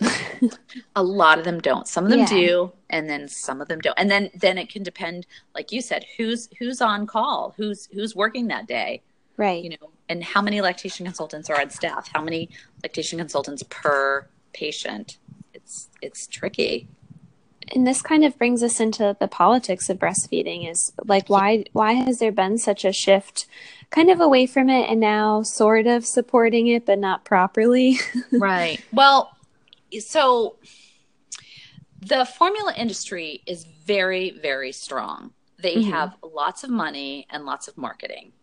[0.96, 1.88] a lot of them don't.
[1.88, 2.28] Some of them Yeah.
[2.28, 3.98] do, and then some of them don't.
[3.98, 8.16] And then then it can depend, like you said, who's who's on call, who's who's
[8.16, 9.04] working that day,
[9.38, 9.64] right.
[9.64, 12.50] you know, and how many lactation consultants are on staff, how many
[12.84, 15.18] lactation consultants per patient.
[15.54, 16.88] It's it's tricky.
[17.76, 21.94] And this kind of brings us into the politics of breastfeeding is like why why
[21.94, 23.46] has there been such a shift
[23.90, 27.98] kind of away from it and now sort of supporting it but not properly
[28.32, 28.84] right.
[28.92, 29.32] Well,
[30.00, 30.58] so
[32.02, 35.34] the formula industry is very, very strong.
[35.58, 35.92] They Mhm.
[35.92, 38.34] have lots of money and lots of marketing.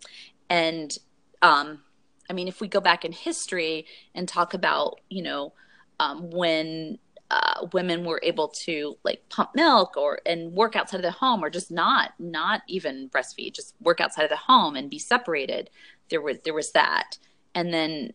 [0.51, 0.97] And
[1.43, 1.83] um,
[2.29, 5.53] I mean, if we go back in history and talk about, you know,
[6.01, 6.99] um, when
[7.31, 11.43] uh, women were able to like pump milk or and work outside of the home
[11.45, 15.69] or just not not even breastfeed just work outside of the home and be separated
[16.09, 17.19] there was there was that
[17.55, 18.13] and then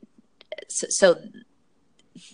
[0.70, 1.18] so, so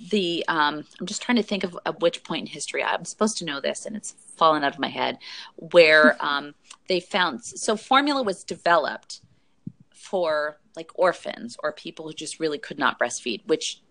[0.09, 3.37] the um, I'm just trying to think of, of which point in history I'm supposed
[3.39, 5.17] to know this, and it's fallen out of my head.
[5.55, 6.55] Where um,
[6.87, 9.21] they found so formula was developed
[9.93, 13.81] for like orphans or people who just really could not breastfeed, which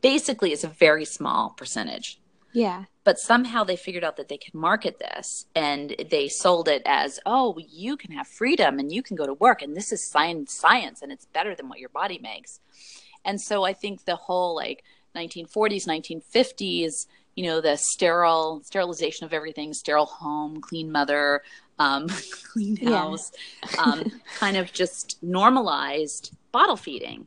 [0.00, 2.20] basically is a very small percentage.
[2.52, 6.82] yeah But somehow they figured out that they could market this, and they sold it
[6.84, 10.10] as, "Oh, you can have freedom, and you can go to work, and this is
[10.10, 12.60] science, science, and it's better than what your body makes."
[13.24, 14.84] And so I think the whole like
[15.14, 21.42] 1940s, 1950s, you know, the sterile sterilization of everything, sterile home, clean mother,
[21.78, 22.08] um,
[22.52, 23.04] clean Yeah.
[23.04, 23.30] house,
[23.78, 27.26] um, kind of just normalized bottle feeding.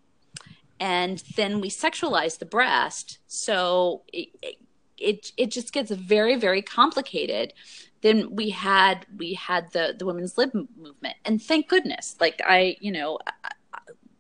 [0.82, 4.30] And then we sexualize the breast, so it,
[4.98, 7.54] it it just gets very very complicated.
[8.02, 12.78] Then we had we had the the women's lib movement, and thank goodness, like I
[12.82, 13.20] you know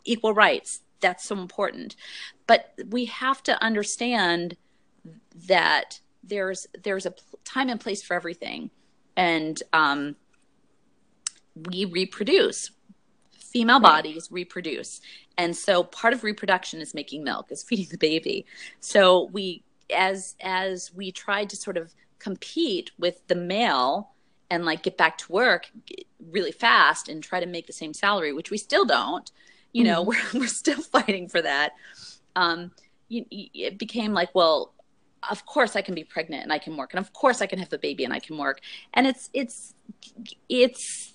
[0.05, 1.97] equal rights that's so important.
[2.47, 4.57] But we have to understand
[5.47, 7.14] that there's there's a
[7.45, 8.72] time and place for everything.
[9.18, 10.18] And um
[11.55, 12.72] we reproduce.
[13.51, 14.03] Female Right.
[14.03, 15.01] bodies reproduce
[15.38, 18.46] and so part of reproduction is making milk is feeding the baby.
[18.80, 19.64] So we
[19.94, 24.12] as as we tried to sort of compete with the male
[24.50, 25.72] and like get back to work
[26.30, 29.32] really fast and try to make the same salary which we still don't
[29.74, 31.74] you know we're, we're still fighting for that.
[32.36, 32.72] Um
[33.10, 34.74] you, it became like well
[35.30, 37.60] of course i can be pregnant and i can work and of course i can
[37.60, 38.62] have a baby and i can work.
[38.94, 39.74] And it's it's
[40.48, 41.11] it's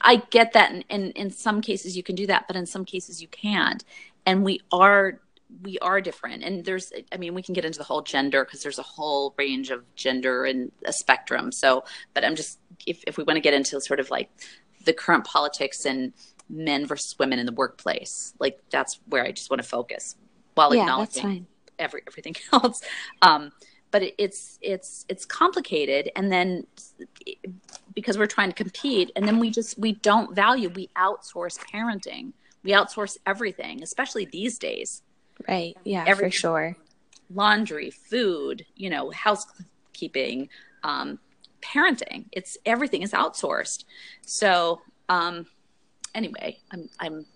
[0.00, 2.84] i get that and in, in some cases you can do that but in some
[2.84, 3.84] cases you can't.
[4.26, 5.20] And we are
[5.62, 6.42] we are different.
[6.42, 9.34] And there's i mean we can get into the whole gender because there's a whole
[9.38, 11.52] range of gender and a spectrum.
[11.52, 14.30] So but i'm just if, if we want to get into sort of like
[14.84, 16.12] the current politics and
[16.48, 20.16] men versus women in the workplace like that's where i just want to focus
[20.54, 21.46] while yeah that's acknowledging fine.
[21.78, 22.82] every everything else.
[23.20, 23.52] Um
[23.90, 26.66] but it, it's it's it's complicated and then
[27.94, 32.32] because we're trying to compete and then we just we don't value we outsource parenting.
[32.62, 35.02] We outsource everything especially these days.
[35.48, 35.76] Right.
[35.84, 36.76] Yeah Every- for sure.
[37.34, 40.48] Laundry food you know housekeeping
[40.84, 41.18] um
[41.62, 42.26] parenting.
[42.32, 43.84] It's everything is outsourced.
[44.26, 45.46] So um
[46.14, 47.26] anyway i'm i'm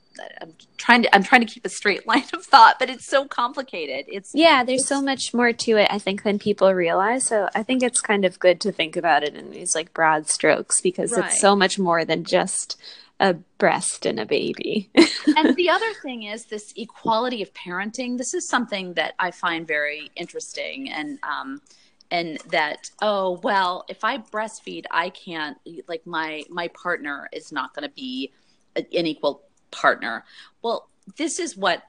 [0.41, 3.27] i'm trying to i'm trying to keep a straight line of thought but it's so
[3.27, 7.49] complicated it's yeah there's so much more to it i think than people realize so
[7.55, 10.81] i think it's kind of good to think about it in these like broad strokes
[10.81, 11.27] because Right.
[11.27, 12.79] it's so much more than just
[13.21, 14.91] a breast and a baby
[15.37, 18.19] and the other thing is this equality of parenting.
[18.19, 21.61] This is something that I find very interesting, and um,
[22.11, 25.57] and that oh well, if I breastfeed, I can't
[25.87, 28.33] like my my partner is not going to be
[28.75, 29.43] an equal
[29.73, 30.25] partner.
[30.63, 31.83] Well, this is what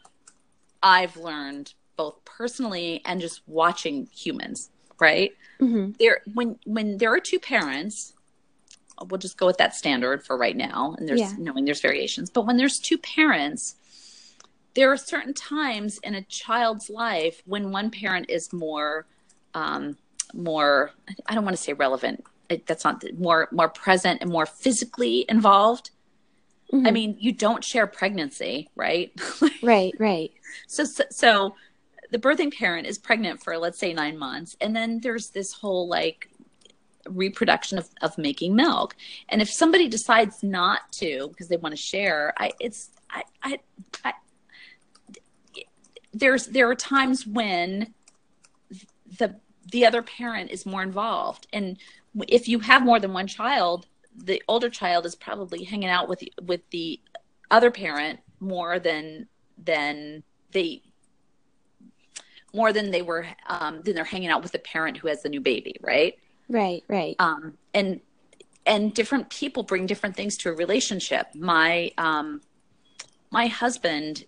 [0.81, 4.69] I've learned both personally and just watching humans.
[4.99, 8.13] Right hmm there when when there are two parents
[9.07, 11.33] we'll just go with that standard for right now and there's Yeah.
[11.37, 13.75] knowing there's variations but when there's two parents
[14.75, 19.05] there are certain times in a child's life when one parent is more
[19.55, 19.97] um
[20.33, 20.91] more
[21.27, 22.23] i don't want to say relevant
[22.65, 25.89] that's not more more present and more physically involved
[26.73, 26.93] i Mhm.
[26.93, 29.11] mean you don't share pregnancy right?
[29.61, 30.31] Right right.
[30.67, 31.55] So, so so
[32.11, 35.87] the birthing parent is pregnant for let's say nine months and then there's this whole
[35.87, 36.29] like
[37.09, 38.95] reproduction of, of making milk.
[39.29, 43.59] And if somebody decides not to because they want to share i it's I, I
[44.03, 44.13] i
[46.13, 47.93] there's there are times when
[49.19, 49.35] the
[49.71, 51.47] the other parent is more involved.
[51.53, 51.77] And
[52.27, 56.23] if you have more than one child the older child is probably hanging out with
[56.41, 56.99] with the
[57.51, 60.81] other parent more than than they
[62.53, 65.29] more than they were um than they're hanging out with the parent who has the
[65.29, 66.17] new baby right?
[66.49, 67.15] Right right.
[67.19, 68.01] Um and
[68.65, 71.27] and different people bring different things to a relationship.
[71.35, 72.41] My um
[73.31, 74.25] my husband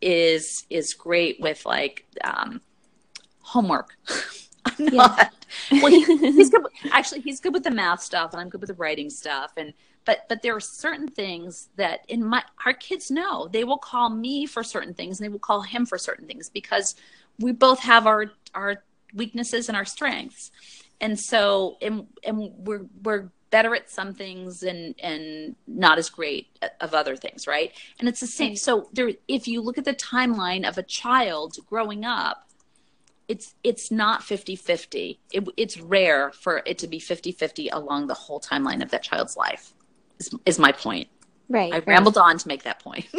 [0.00, 2.60] is is great with like um
[3.42, 3.96] homework
[4.66, 5.32] I'm not.
[5.70, 5.82] Yeah.
[5.82, 6.66] well, he, he's good.
[6.90, 9.52] Actually, he's good with the math stuff, and I'm good with the writing stuff.
[9.56, 9.72] And
[10.04, 14.10] but but there are certain things that in my our kids know they will call
[14.10, 16.94] me for certain things, and they will call him for certain things because
[17.38, 18.82] we both have our our
[19.14, 20.50] weaknesses and our strengths.
[21.00, 26.48] And so, and and we're we're better at some things and and not as great
[26.80, 29.94] of other things right and it's the same so there if you look at the
[29.94, 32.45] timeline of a child growing up
[33.28, 38.40] it's it's not 50-50 it, it's rare for it to be 50-50 along the whole
[38.40, 39.72] timeline of that child's life
[40.18, 41.08] is, is my point.
[41.48, 41.86] Right i right.
[41.86, 43.06] rambled on to make that point.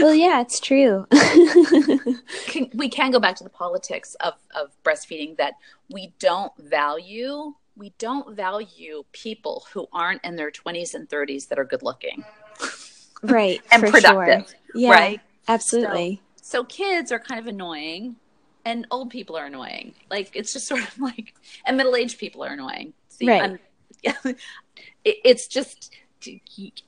[0.00, 1.06] Well yeah it's true.
[2.46, 5.54] Can, we can go back to the politics of, of breastfeeding that
[5.90, 11.58] we don't value we don't value people who aren't in their 20s and 30s that
[11.58, 12.24] are good looking.
[13.22, 14.58] Right and productive sure.
[14.74, 15.20] yeah, right?
[15.48, 16.22] absolutely.
[16.36, 18.16] So, so kids are kind of annoying
[18.64, 19.94] and old people are annoying.
[20.10, 21.34] Like it's just sort of like,
[21.66, 22.92] and middle aged people are annoying.
[23.08, 23.58] See, right.
[24.02, 24.36] yeah, it,
[25.04, 25.94] it's just,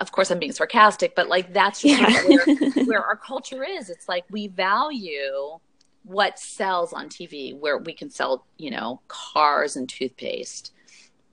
[0.01, 2.23] of course, I'm being sarcastic, but like that's just yeah.
[2.25, 3.91] where, where our culture is.
[3.91, 5.59] It's like we value
[6.05, 10.73] what sells on TV, where we can sell, you know, cars and toothpaste.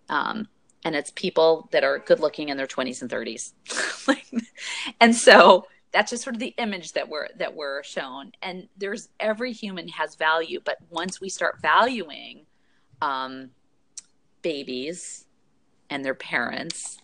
[0.10, 0.48] Um,
[0.84, 3.54] and it's people that are good looking in their 20s and 30s.
[4.08, 4.26] like,
[5.00, 8.32] and so that's just sort of the image that we're that we're shown.
[8.42, 12.46] And there's every human has value but once we start valuing
[13.02, 13.52] um,
[14.42, 15.26] babies
[15.90, 16.98] and their parents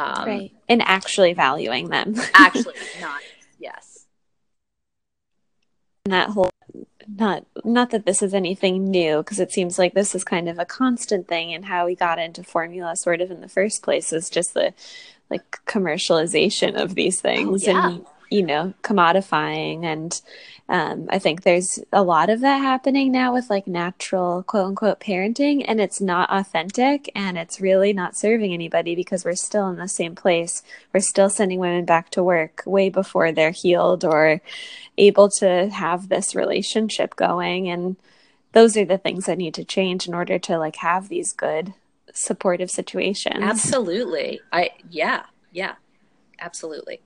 [0.00, 0.52] um, right.
[0.68, 2.14] And actually valuing them.
[2.34, 3.20] Actually not
[3.58, 4.06] yes.
[6.04, 6.50] And that whole
[7.18, 10.58] not not that this is anything new because it seems like this is kind of
[10.58, 14.12] a constant thing and how we got into formula sort of in the first place
[14.12, 14.72] is just the
[15.30, 17.88] like commercialization of these things oh, yeah.
[17.88, 19.84] and you know commodifying.
[19.84, 20.20] And
[20.68, 25.00] um, i think there's a lot of that happening now with like natural quote unquote
[25.00, 25.64] parenting.
[25.66, 29.88] And it's not authentic and it's really not serving anybody because we're still in the
[29.88, 30.62] same place.
[30.92, 34.40] We're still sending women back to work way before they're healed or
[34.98, 37.68] able to have this relationship going.
[37.68, 37.96] And
[38.52, 41.72] those are the things that need to change in order to like have these good
[42.14, 43.42] supportive situations.
[43.42, 44.40] Absolutely.
[44.52, 45.74] I yeah, yeah.
[46.40, 47.00] Absolutely.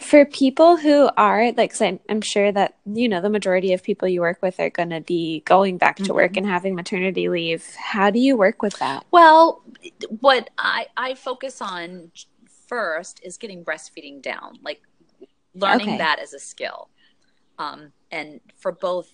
[0.00, 4.22] For people who are like I'm sure that you know the majority of people you
[4.22, 6.14] work with are going to be going back to mm-hmm.
[6.14, 7.64] work and having maternity leave.
[7.76, 9.04] How do you work with that?
[9.10, 9.62] Well,
[10.20, 12.10] what I I focus on
[12.66, 14.80] first is getting breastfeeding down, like
[15.54, 15.98] learning okay.
[15.98, 16.88] that as a skill.
[17.58, 19.10] Um, and for both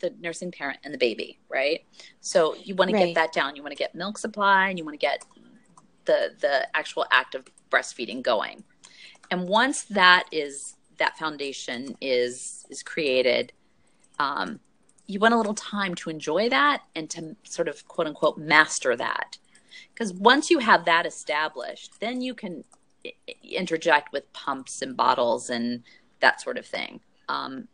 [0.00, 1.84] the nursing parent and the baby, right?
[2.20, 3.56] So you want to get that down.
[3.56, 5.24] You want to get milk supply and you want to get
[6.04, 8.64] the the actual act of breastfeeding going.
[9.30, 13.52] And once that is that foundation is is created,
[14.18, 14.60] um,
[15.06, 18.96] you want a little time to enjoy that and to sort of quote unquote master
[18.96, 19.38] that.
[19.92, 22.64] Because once you have that established, then you can
[23.42, 25.82] interject with pumps and bottles and
[26.20, 27.00] that sort of thing.
[27.28, 27.68] Um,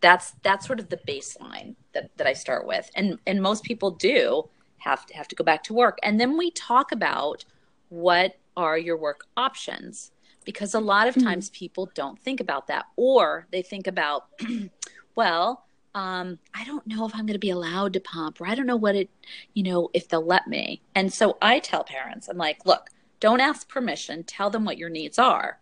[0.00, 2.90] that's that's sort of the baseline that, that I start with.
[2.94, 5.98] And and most people do have to have to go back to work.
[6.02, 7.44] And then we talk about
[7.88, 10.12] what are your work options
[10.44, 11.26] because a lot of mm-hmm.
[11.26, 11.58] times mm-hmm.
[11.58, 14.28] people don't think about that or they think about
[15.14, 15.66] well
[15.96, 18.66] um, I don't know if I'm going to be allowed to pump, or I don't
[18.66, 19.08] know what it,
[19.54, 20.82] you know, if they'll let me.
[20.94, 24.22] And so I tell parents, I'm like, look, don't ask permission.
[24.22, 25.58] Tell them what your needs are.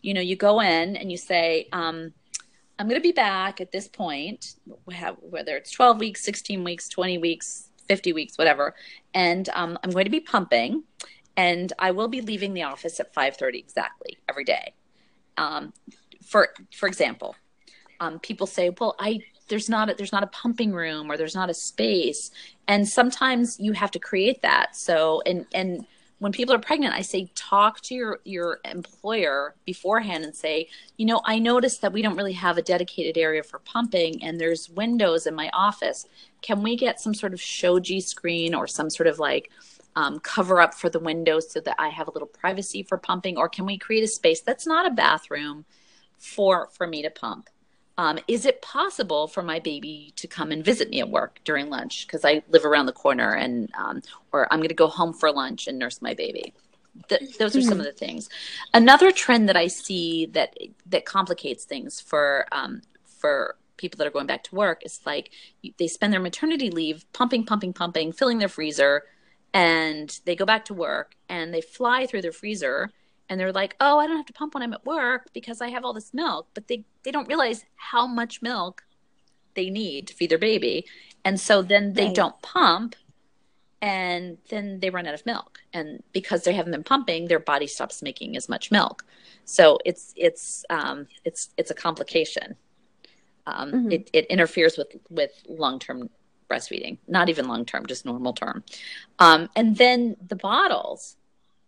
[0.00, 2.14] You know, you go in and you say, um,
[2.78, 7.18] I'm going to be back at this point, whether it's 12 weeks, 16 weeks, 20
[7.18, 8.74] weeks, 50 weeks, whatever.
[9.12, 10.82] And um, I'm going to be pumping,
[11.36, 14.74] and I will be leaving the office at 5:30 exactly every day.
[15.36, 15.72] Um,
[16.24, 17.36] for for example,
[18.00, 21.34] um, people say, "Well, I there's not a, there's not a pumping room or there's
[21.34, 22.30] not a space,"
[22.66, 24.74] and sometimes you have to create that.
[24.74, 25.86] So and and
[26.24, 31.04] when people are pregnant, I say talk to your your employer beforehand and say, you
[31.04, 34.70] know, I noticed that we don't really have a dedicated area for pumping, and there's
[34.70, 36.06] windows in my office.
[36.40, 39.50] Can we get some sort of shoji screen or some sort of like
[39.96, 43.36] um, cover up for the windows so that I have a little privacy for pumping,
[43.36, 45.66] or can we create a space that's not a bathroom
[46.16, 47.50] for for me to pump?
[47.96, 51.70] Um, is it possible for my baby to come and visit me at work during
[51.70, 55.12] lunch because I live around the corner and um, or I'm going to go home
[55.12, 56.52] for lunch and nurse my baby?
[57.08, 58.28] Th- those are some of the things.
[58.72, 64.12] Another trend that I see that that complicates things for um, for people that are
[64.12, 65.30] going back to work is like
[65.78, 69.04] they spend their maternity leave pumping, pumping, pumping, filling their freezer,
[69.52, 72.90] and they go back to work and they fly through their freezer
[73.28, 75.68] and they're like, "Oh, I don't have to pump when I'm at work because I
[75.68, 78.84] have all this milk." But they they don't realize how much milk
[79.54, 80.86] they need to feed their baby.
[81.24, 82.14] And so then they right.
[82.14, 82.96] don't pump
[83.80, 85.60] and then they run out of milk.
[85.72, 89.04] And because they haven't been pumping, their body stops making as much milk.
[89.44, 92.56] So it's it's um, it's it's a complication.
[93.46, 93.92] Um, mm-hmm.
[93.92, 96.08] it, it interferes with with long term
[96.48, 98.64] breastfeeding, not even long term, just normal term.
[99.18, 101.16] Um, and then the bottles,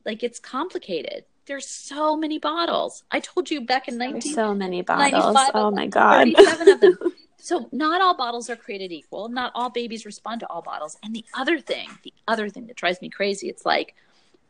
[0.04, 3.04] like it's complicated there's so many bottles.
[3.10, 5.36] I told you back in 19 so many bottles.
[5.54, 6.32] Oh my god.
[6.36, 6.98] 37 of them.
[7.38, 9.28] So not all bottles are created equal.
[9.28, 10.96] Not all babies respond to all bottles.
[11.04, 13.94] And the other thing, the other thing that drives me crazy, it's like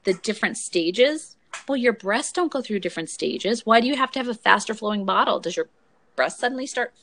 [0.05, 1.37] the different stages.
[1.69, 3.67] Well, your breasts don't go through different stages.
[3.67, 5.41] Why do you have to have a faster flowing bottle?
[5.41, 5.69] Does your
[6.15, 6.95] breast suddenly start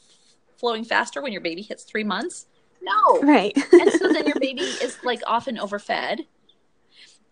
[0.58, 2.48] flowing faster when your baby hits 3 months?
[2.82, 3.20] No.
[3.22, 3.56] Right.
[3.72, 6.22] and so then your baby is like often overfed.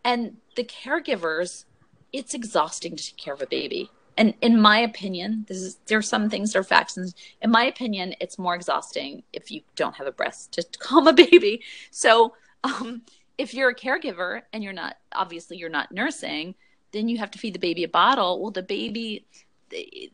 [0.03, 1.65] And the caregivers
[2.13, 3.89] it's exhausting to take care of a baby.
[4.17, 6.97] And in my opinion, this is there are some things that are facts.
[6.97, 11.07] And in my opinion, it's more exhausting if you don't have a breast to calm
[11.07, 11.63] a baby.
[11.91, 12.33] So
[12.63, 13.03] um,
[13.37, 16.55] if you're a caregiver and you're not obviously you're not nursing,
[16.91, 18.41] then you have to feed the baby a bottle.
[18.41, 19.25] Well, the baby
[19.69, 20.11] the,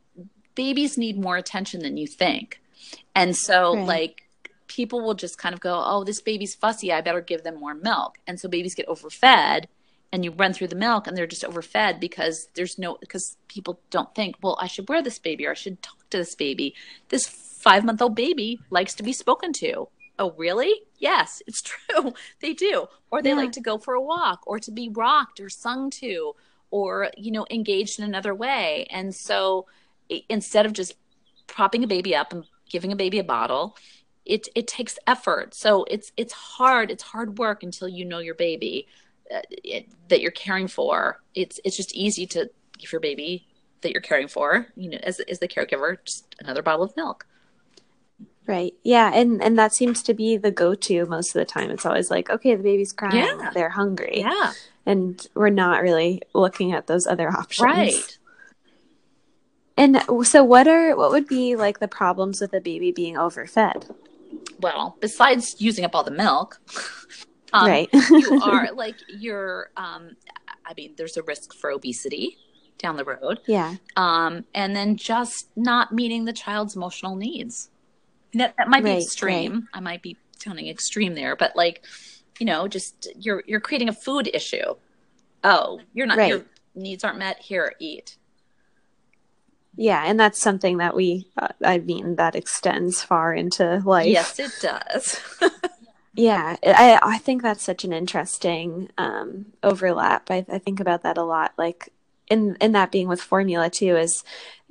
[0.56, 2.62] babies need more attention than you think.
[3.16, 3.86] And so right.
[3.86, 4.24] like
[4.68, 6.94] people will just kind of go, "Oh, this baby's fussy.
[6.94, 9.68] I better give them more milk." And so babies get overfed
[10.12, 13.80] and you run through the milk and they're just overfed because there's no because people
[13.90, 16.76] don't think well i should wear this baby or i should talk to this baby.
[17.10, 19.88] This five month old baby likes to be spoken to.
[20.20, 20.74] Oh really?
[21.00, 22.14] Yes it's true.
[22.42, 22.88] They do.
[23.12, 23.36] Or they yeah.
[23.36, 26.36] like to go for a walk or to be rocked or sung to
[26.72, 28.88] or you know engaged in another way.
[28.90, 29.68] And so
[30.30, 30.96] instead of just
[31.48, 33.78] propping a baby up and giving a baby a bottle
[34.26, 35.54] it it takes effort.
[35.54, 38.88] So it's it's hard it's hard work until you know your baby
[39.34, 43.46] Uh, it, that you're caring for, it's it's just easy to give your baby
[43.82, 47.28] that you're caring for, you know, as as the caregiver, just another bottle of milk.
[48.46, 48.74] Right.
[48.84, 51.70] Yeah, and and that seems to be the go-to most of the time.
[51.70, 53.52] It's always like, okay, the baby's crying, yeah.
[53.54, 54.22] they're hungry.
[54.22, 54.54] Yeah.
[54.86, 57.66] And we're not really looking at those other options.
[57.66, 58.18] Right.
[59.76, 63.92] And so what are what would be like the problems with a baby being overfed?
[64.62, 66.62] Well, besides using up all the milk,
[67.54, 67.90] um, right.
[67.94, 69.72] you are like you're.
[69.78, 70.16] Um,
[70.66, 72.38] I mean, there's a risk for obesity
[72.78, 73.40] down the road.
[73.48, 73.76] Yeah.
[73.96, 77.70] Um, and then just not meeting the child's emotional needs.
[78.34, 79.54] That that might be extreme.
[79.54, 79.64] Right.
[79.74, 81.86] I might be sounding extreme there, but like,
[82.40, 84.76] you know, just you're you're creating a food issue.
[85.44, 86.30] Oh, you're not right.
[86.30, 86.46] your
[86.76, 87.40] needs aren't met.
[87.40, 88.18] Here, eat.
[89.80, 94.08] Yeah, and that's something that we, uh, I mean, that extends far into life.
[94.08, 95.20] Yes, it does.
[96.18, 100.32] Yeah, I I think that's such an interesting um, overlap.
[100.32, 101.54] I, I think about that a lot.
[101.58, 101.94] Like
[102.28, 104.24] in in that being with formula too is,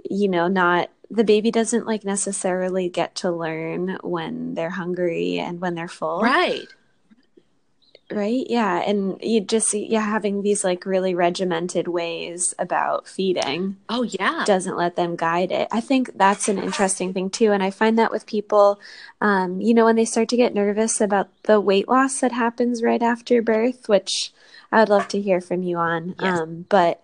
[0.04, 5.60] you know, not the baby doesn't like necessarily get to learn when they're hungry and
[5.60, 6.20] when they're full.
[6.20, 6.66] Right
[8.10, 8.46] right?
[8.48, 14.44] Yeah and you just yeah having these like really regimented ways about feeding oh yeah.
[14.46, 15.68] doesn't let them guide it.
[15.72, 18.80] I think that's an interesting thing too and i find that with people
[19.20, 22.82] um, you know when they start to get nervous about the weight loss that happens
[22.82, 24.32] right after birth which
[24.72, 26.38] i would love to hear from you on yes.
[26.38, 27.02] um, but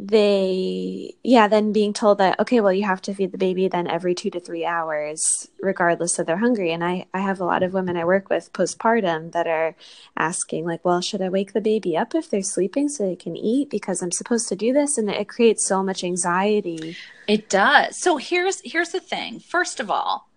[0.00, 3.88] they yeah then being told that okay well you have to feed the baby then
[3.88, 6.70] every two to three hours regardless of they're hungry.
[6.70, 9.74] And i i have a lot of women i work with postpartum that are
[10.16, 13.36] asking like well should i wake the baby up if they're sleeping so they can
[13.36, 13.70] eat?
[13.70, 14.98] Because i'm supposed to do this.
[14.98, 16.96] And it creates so much anxiety.
[17.26, 17.96] It does.
[17.96, 19.40] So here's here's the thing.
[19.40, 20.28] First of all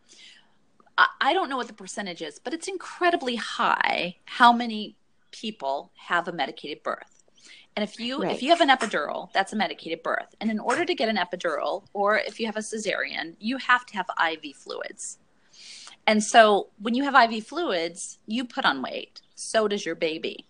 [0.97, 4.95] I, I don't know what the percentage is but it's incredibly high how many
[5.29, 7.20] people have a medicated birth
[7.75, 8.31] and if you right.
[8.31, 10.35] if you have an epidural, that's a medicated birth.
[10.41, 13.85] And in order to get an epidural, or if you have a cesarean, you have
[13.87, 15.19] to have IV fluids.
[16.07, 19.21] And so when you have IV fluids, you put on weight.
[19.35, 20.45] So does your baby.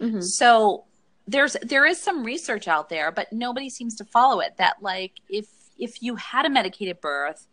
[0.00, 0.20] Mm-hmm.
[0.20, 0.84] So
[1.26, 4.56] there's there is some research out there, but nobody seems to follow it.
[4.58, 5.46] That like if
[5.78, 7.46] if you had a medicated birth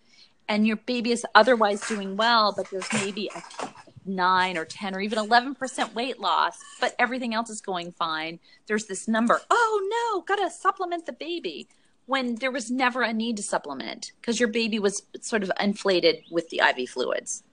[0.49, 3.67] and your baby is otherwise doing well, but there's maybe a
[4.05, 8.85] nine or 10 or even 11% weight loss, but everything else is going fine, there's
[8.85, 11.67] this number, oh no, gotta supplement the baby.
[12.07, 16.23] When there was never a need to supplement because your baby was sort of inflated
[16.29, 17.43] with the IV fluids.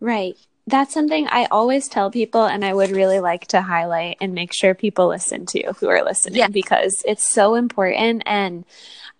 [0.00, 0.34] Right.
[0.66, 4.52] That's something I always tell people, and I would really like to highlight and make
[4.52, 6.48] sure people listen to who are listening Yeah.
[6.48, 8.24] because it's so important.
[8.26, 8.64] And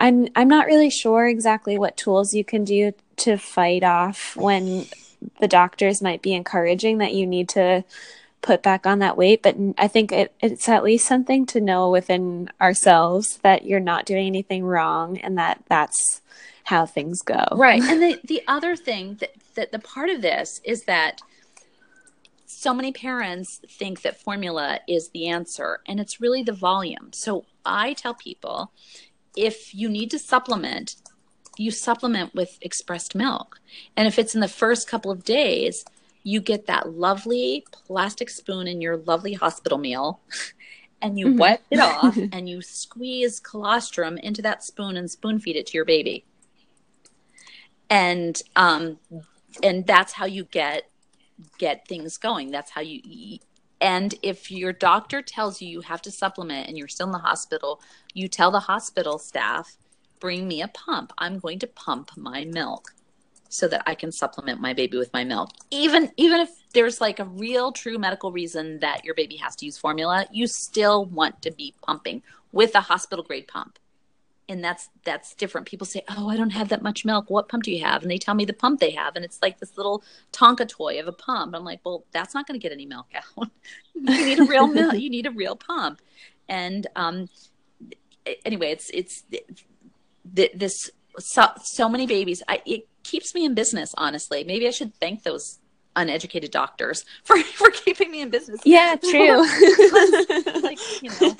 [0.00, 4.86] I'm I'm not really sure exactly what tools you can do to fight off when
[5.40, 7.84] the doctors might be encouraging that you need to
[8.42, 9.42] put back on that weight.
[9.42, 14.06] But I think it, it's at least something to know within ourselves that you're not
[14.06, 16.22] doing anything wrong and that that's
[16.64, 17.44] how things go.
[17.52, 17.82] Right.
[17.88, 21.20] And the, the other thing that, that the part of this is that
[22.46, 27.10] so many parents think that formula is the answer and it's really the volume.
[27.12, 28.72] So I tell people
[29.36, 30.96] if you need to supplement,
[31.58, 33.60] you supplement with expressed milk.
[33.96, 35.84] And if it's in the first couple of days,
[36.22, 40.20] you get that lovely plastic spoon in your lovely hospital meal
[41.02, 41.38] and you Mhm.
[41.38, 45.74] wipe it off and you squeeze colostrum into that spoon and spoon feed it to
[45.78, 46.24] your baby
[47.88, 48.98] and um
[49.62, 50.90] and that's how you get
[51.58, 53.42] get things going that's how you eat.
[53.80, 57.18] and if your doctor tells you you have to supplement and you're still in the
[57.18, 57.80] hospital
[58.14, 59.76] you tell the hospital staff
[60.20, 61.12] bring me a pump.
[61.18, 62.94] I'm going to pump my milk
[63.48, 65.50] so that i can supplement my baby with my milk.
[65.70, 69.64] Even even if there's like a real true medical reason that your baby has to
[69.64, 73.78] use formula you still want to be pumping with a hospital grade pump.
[74.48, 75.66] And that's that's different.
[75.66, 77.30] People say oh i don't have that much milk.
[77.30, 78.02] What pump do you have?
[78.02, 80.02] And they tell me the pump they have and it's like this little
[80.32, 81.54] tonka toy of a pump.
[81.54, 83.50] I'm like well that's not going to get any milk out.
[83.94, 86.00] You need a real milk you need a real pump.
[86.48, 87.28] And um
[88.44, 89.24] anyway it's it's
[90.34, 92.42] th- this so, so many babies.
[92.48, 94.44] I, it keeps me in business honestly.
[94.44, 95.58] Maybe i should thank those
[95.94, 98.60] uneducated doctors for for keeping me in business.
[98.64, 99.38] Yeah, true.
[100.62, 101.36] like you know.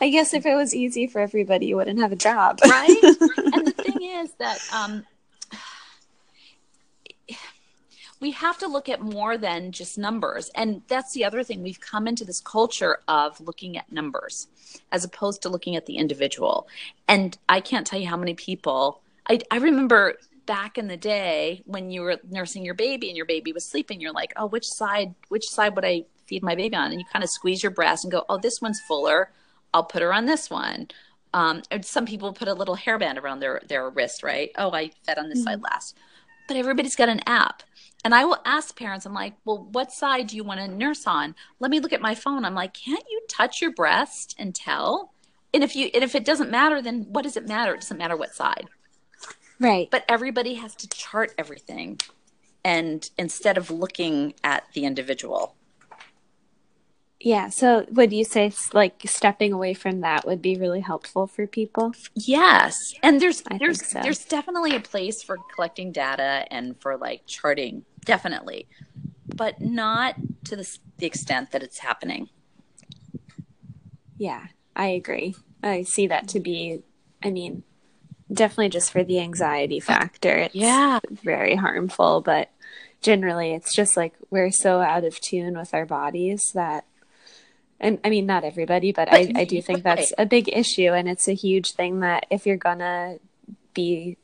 [0.00, 2.58] I guess if it was easy for everybody, you wouldn't have a job.
[2.64, 2.98] right?
[3.54, 5.04] And the thing is that um
[8.22, 10.50] we have to look at more than just numbers.
[10.54, 11.62] And that's the other thing.
[11.62, 14.46] We've come into this culture of looking at numbers
[14.90, 16.68] as opposed to looking at the individual.
[17.08, 20.14] And i can't tell you how many people i, I remember
[20.46, 24.00] back in the day when you were nursing your baby and your baby was sleeping
[24.00, 26.90] you're like oh which side which side would i feed my baby on?
[26.90, 29.30] And you kind of squeeze your breast and go oh this one's fuller.
[29.74, 30.88] I'll put her on this one.
[31.34, 34.50] Um, some people put a little hairband around their their wrist right?
[34.56, 35.96] Oh i fed on this side last
[36.46, 37.62] but everybody's got an app.
[38.04, 41.06] And i will ask parents i'm like well what side do you want to nurse
[41.06, 41.34] on?
[41.60, 42.44] Let me look at my phone.
[42.44, 45.12] I'm like can't you touch your breast and tell?
[45.54, 47.74] And if you and if it doesn't matter then what does it matter?
[47.74, 48.66] It doesn't matter what side.
[49.60, 49.88] Right.
[49.92, 52.00] but everybody has to chart everything
[52.64, 55.54] and instead of looking at the individual
[57.24, 57.48] Yeah.
[57.50, 61.92] So would you say like stepping away from that would be really helpful for people?
[62.14, 64.00] yes and there's I there's so.
[64.02, 68.66] there's definitely a place for collecting data and for like charting definitely
[69.36, 72.28] but not to the, the extent that it's happening
[74.18, 74.46] Yeah,
[74.76, 75.34] I agree.
[75.62, 76.82] I see that to be,
[77.22, 77.62] I mean,
[78.32, 80.30] definitely just for the anxiety factor.
[80.36, 81.00] It's Yeah.
[81.10, 82.50] very harmful, but
[83.00, 86.84] generally it's just like we're so out of tune with our bodies that
[87.82, 89.96] and I mean not everybody, but, I, But- I do think right.
[89.96, 93.16] that's a big issue and it's a huge thing that if you're gonna
[93.74, 94.16] be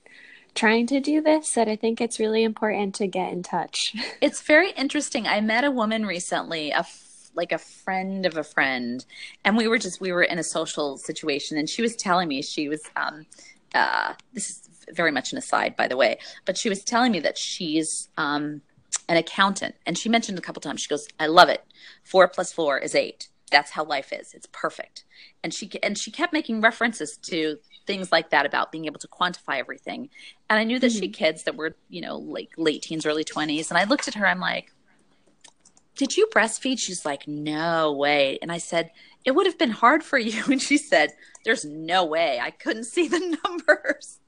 [0.55, 3.95] trying to do this, that I think it's really important to get in touch.
[4.21, 5.27] It's very interesting.
[5.27, 9.05] I met a woman recently, a f- like a friend of a friend,
[9.45, 12.43] and we were just we were in a social situation, and she was telling me
[12.43, 13.27] she was um,
[13.75, 17.21] uh, this is very much an aside, by the way, but she was telling me
[17.21, 18.63] that she's um,
[19.09, 20.81] an accountant, and she mentioned a couple times.
[20.81, 21.63] She goes, "I love it.
[22.03, 23.29] Four plus four is eight.
[23.51, 24.35] That's how life is.
[24.35, 25.05] It's perfect."
[25.43, 29.09] And she and she kept making references to things like that about being able to
[29.09, 30.11] quantify everything.
[30.49, 33.25] And I knew that she had kids that were, you know, like late teens, early
[33.25, 33.71] 20s.
[33.71, 34.73] And I looked at her, I'm like,
[35.97, 36.79] Did you breastfeed?
[36.79, 38.39] She's like, No way.
[38.43, 38.93] And I said,
[39.25, 40.43] It would have been hard for you.
[40.53, 41.11] And she said,
[41.45, 42.39] There's no way.
[42.41, 44.21] I couldn't see the numbers.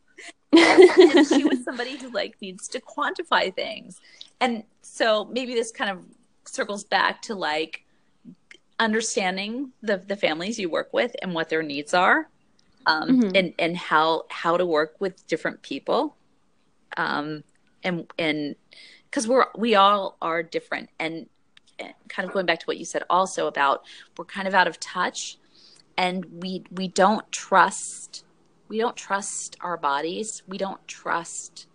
[0.52, 4.00] and she was somebody who like needs to quantify things.
[4.40, 6.02] And so maybe this kind of
[6.46, 7.84] circles back to like
[8.80, 12.28] understanding the the families you work with and what their needs are
[12.86, 13.36] um, Mhm.
[13.38, 16.16] and and how how to work with different people.
[16.96, 17.44] Um,
[17.84, 18.56] and and
[19.04, 20.88] because we're we all are different.
[20.98, 21.28] And
[21.78, 23.84] and kind of going back to what you said also about
[24.16, 25.38] we're kind of out of touch
[25.96, 28.24] and we we don't trust
[28.68, 30.42] we don't trust our bodies.
[30.46, 31.66] We don't trust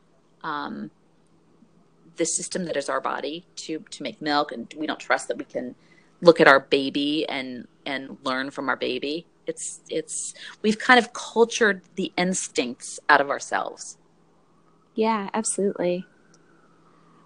[0.43, 0.91] um,
[2.15, 5.37] the system that is our body to to make milk and we don't trust that
[5.37, 5.75] we can
[6.21, 9.27] look at our baby and and learn from our baby.
[9.47, 13.97] It's it's we've kind of cultured the instincts out of ourselves.
[14.95, 16.05] Yeah absolutely.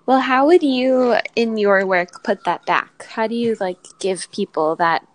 [0.05, 3.05] Well how would you in your work put that back?
[3.05, 5.05] How do you like give people that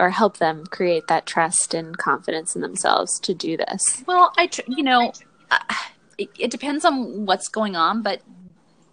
[0.00, 4.04] or help them create that trust and confidence in themselves to do this?
[4.06, 5.12] Well i tr- you know
[5.50, 5.58] uh,
[6.18, 8.20] it, it depends on what's going on but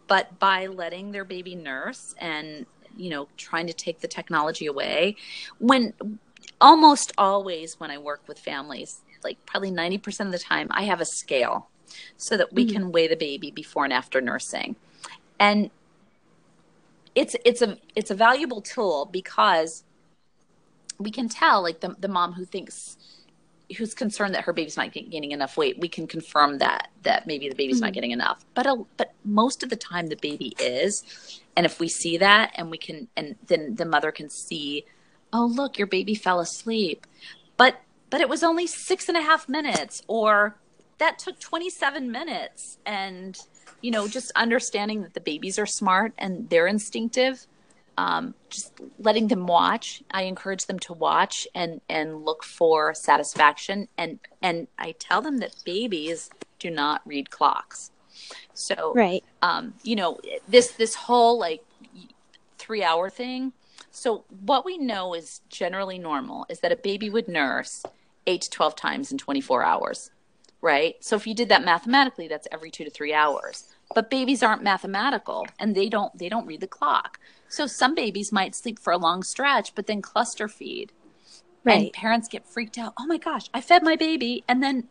[0.08, 2.66] but by letting their baby nurse and
[3.00, 5.16] you know trying to take the technology away
[5.60, 5.94] when
[6.62, 11.02] almost always when i work with families like probably 90% of the time i have
[11.02, 11.70] a scale
[12.18, 12.74] so that we mm-hmm.
[12.74, 14.76] can weigh the baby before and after nursing
[15.40, 15.72] and
[17.16, 19.84] it's it's a it's a valuable tool because
[21.00, 22.98] we can tell like the, the mom who thinks
[23.78, 27.50] who's concerned that her baby's not gaining enough weight, we can confirm that that maybe
[27.50, 27.86] the baby's mm-hmm.
[27.86, 28.44] not getting enough.
[28.54, 32.52] But a, but most of the time the baby is, and if we see that,
[32.56, 34.86] and we can, and then the mother can see,
[35.34, 37.06] oh look, your baby fell asleep,
[37.58, 40.56] but but it was only six and a half minutes, or
[40.98, 43.38] that took twenty seven minutes, and
[43.82, 47.46] you know just understanding that the babies are smart and they're instinctive
[48.00, 50.02] um, just letting them watch.
[50.10, 53.90] I encourage them to watch and and look for satisfaction.
[53.98, 56.30] And and I tell them that babies
[56.60, 57.92] do not read clocks.
[58.54, 61.62] So right, um, you know this this whole like
[62.58, 63.52] three hour thing.
[63.92, 67.84] So what we know is generally normal is that a baby would nurse
[68.28, 70.10] eight to twelve times in twenty four hours,
[70.62, 70.96] right?
[71.02, 74.62] So if you did that mathematically, that's every two to three hours but babies aren't
[74.64, 77.20] mathematical and they don't they don't read the clock
[77.50, 80.92] so some babies might sleep for a long stretch but then cluster feed.
[81.66, 81.82] Right.
[81.82, 82.94] and parents get freaked out.
[82.98, 84.44] Oh my gosh i fed my baby.
[84.48, 84.88] And then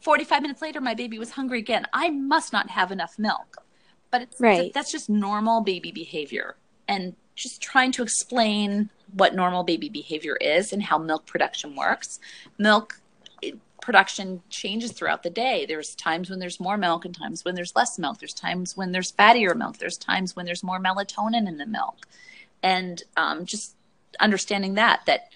[0.00, 1.86] 45 minutes later my baby was hungry again.
[1.92, 3.56] I must not have enough milk.
[4.12, 4.72] But it's right.
[4.72, 6.56] that's just normal baby behavior.
[6.86, 12.18] And just trying to explain what normal baby behavior is and how milk production works.
[12.58, 13.00] Milk
[13.86, 15.64] production changes throughout the day.
[15.64, 18.18] There's times when there's more milk and times when there's less milk.
[18.18, 19.78] There's times when there's fattier milk.
[19.78, 22.04] There's times when there's more melatonin in the milk.
[22.64, 23.76] And um, just
[24.18, 25.30] understanding that, that,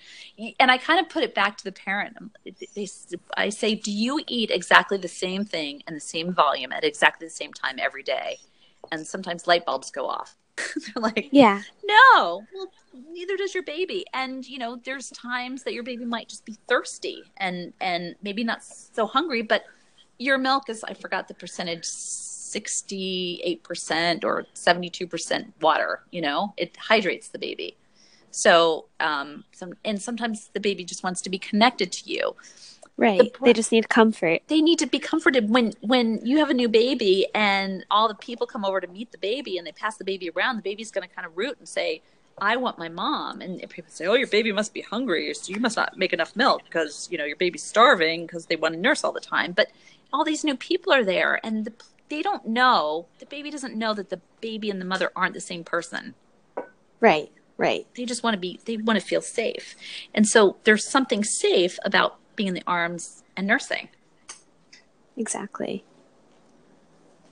[0.58, 2.16] and I kind of put it back to the parent.
[2.74, 2.88] They,
[3.36, 7.28] I say, do you eat exactly the same thing and the same volume at exactly
[7.28, 8.40] the same time every day?
[8.90, 10.34] And sometimes light bulbs go off.
[10.56, 12.44] They're like, yeah, no.
[12.54, 12.70] Well,
[13.10, 14.04] neither does your baby.
[14.12, 18.44] And you know, there's times that your baby might just be thirsty and and maybe
[18.44, 19.64] not so hungry, but
[20.18, 26.52] your milk is I forgot the percentage 68% or 72% water, you know.
[26.56, 27.76] It hydrates the baby.
[28.32, 32.36] So, um some and sometimes the baby just wants to be connected to you.
[33.00, 33.32] Right.
[33.32, 34.42] The, they just need comfort.
[34.48, 38.14] They need to be comforted when when you have a new baby and all the
[38.14, 40.90] people come over to meet the baby and they pass the baby around, the baby's
[40.90, 42.02] going to kind of root and say,
[42.36, 45.60] "I want my mom." And people say, "Oh, your baby must be hungry, so you
[45.60, 48.80] must not make enough milk because, you know, your baby's starving because they want to
[48.80, 49.68] nurse all the time." But
[50.12, 51.72] all these new people are there and the,
[52.10, 55.40] they don't know, the baby doesn't know that the baby and the mother aren't the
[55.40, 56.14] same person.
[57.00, 57.32] Right.
[57.56, 57.86] Right.
[57.94, 59.74] They just want to be they want to feel safe.
[60.14, 63.90] And so there's something safe about being in the arms and nursing.
[65.14, 65.84] Exactly.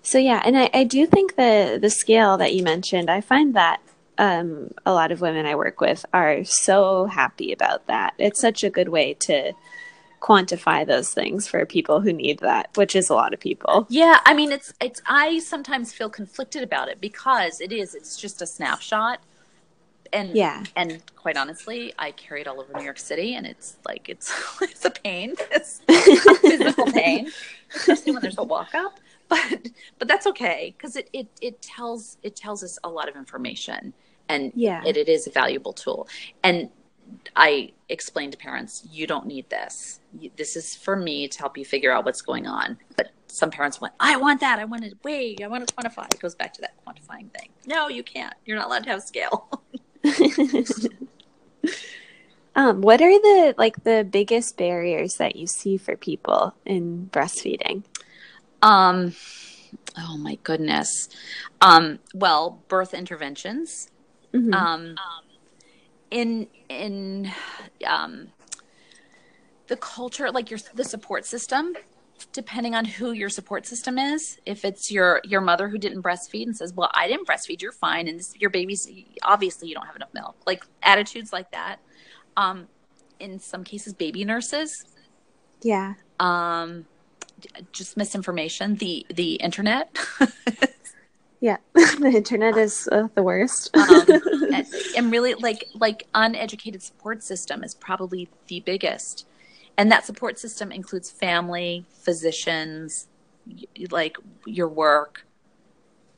[0.03, 3.55] So yeah, and I, I do think the the scale that you mentioned, I find
[3.55, 3.81] that
[4.19, 8.13] um, a lot of women I work with are so happy about that.
[8.19, 9.55] It's such a good way to
[10.21, 13.87] quantify those things for people who need that, which is a lot of people.
[13.89, 18.19] Yeah, I mean it's it's I sometimes feel conflicted about it because it is it's
[18.19, 19.21] just a snapshot
[20.13, 20.65] and yeah.
[20.77, 24.33] and quite honestly i carry it all over new york city and it's like it's
[24.63, 25.35] it's a pain.
[25.51, 27.31] It's a physical pain
[27.75, 32.17] especially when there's a walk up but but that's okay because it, it it tells
[32.23, 33.93] it tells us a lot of information
[34.29, 34.83] and yeah.
[34.85, 36.09] it, it is a valuable tool.
[36.43, 36.71] And
[37.37, 40.01] i explain to parents you don't need this.
[40.37, 42.77] This is for me to help you figure out what's going on.
[42.97, 44.59] But some parents went, i want that.
[44.59, 46.13] I want to weigh i want to quantify.
[46.13, 47.49] It goes back to that quantifying thing.
[47.67, 48.35] No you can't.
[48.45, 49.49] You're not allowed to have scale
[52.55, 57.85] um, what are the like the biggest barriers that you see for people in breastfeeding?
[58.63, 59.15] Um,
[59.97, 61.09] oh my goodness.
[61.61, 63.91] Um, well, birth interventions.
[64.33, 64.55] Mm-hmm.
[64.55, 64.97] Um,
[66.11, 67.31] in in
[67.87, 68.29] um,
[69.69, 71.75] the culture, like your the support system
[72.33, 76.45] depending on who your support system is if it's your your mother who didn't breastfeed
[76.45, 78.89] and says well i didn't breastfeed you're fine and this, your baby's
[79.23, 81.77] obviously you don't have enough milk like attitudes like that
[82.37, 82.67] um,
[83.21, 84.85] in some cases baby nurses
[85.63, 85.95] Yeah.
[86.21, 86.87] um
[87.73, 89.97] just misinformation the the internet
[91.41, 91.59] Yeah.
[91.75, 93.71] the internet is uh, the worst.
[93.77, 94.05] um,
[94.53, 94.67] and,
[94.97, 99.25] and really like like uneducated support system is probably the biggest
[99.79, 103.09] and that support system includes family physicians
[103.47, 104.17] y- like
[104.47, 105.25] your work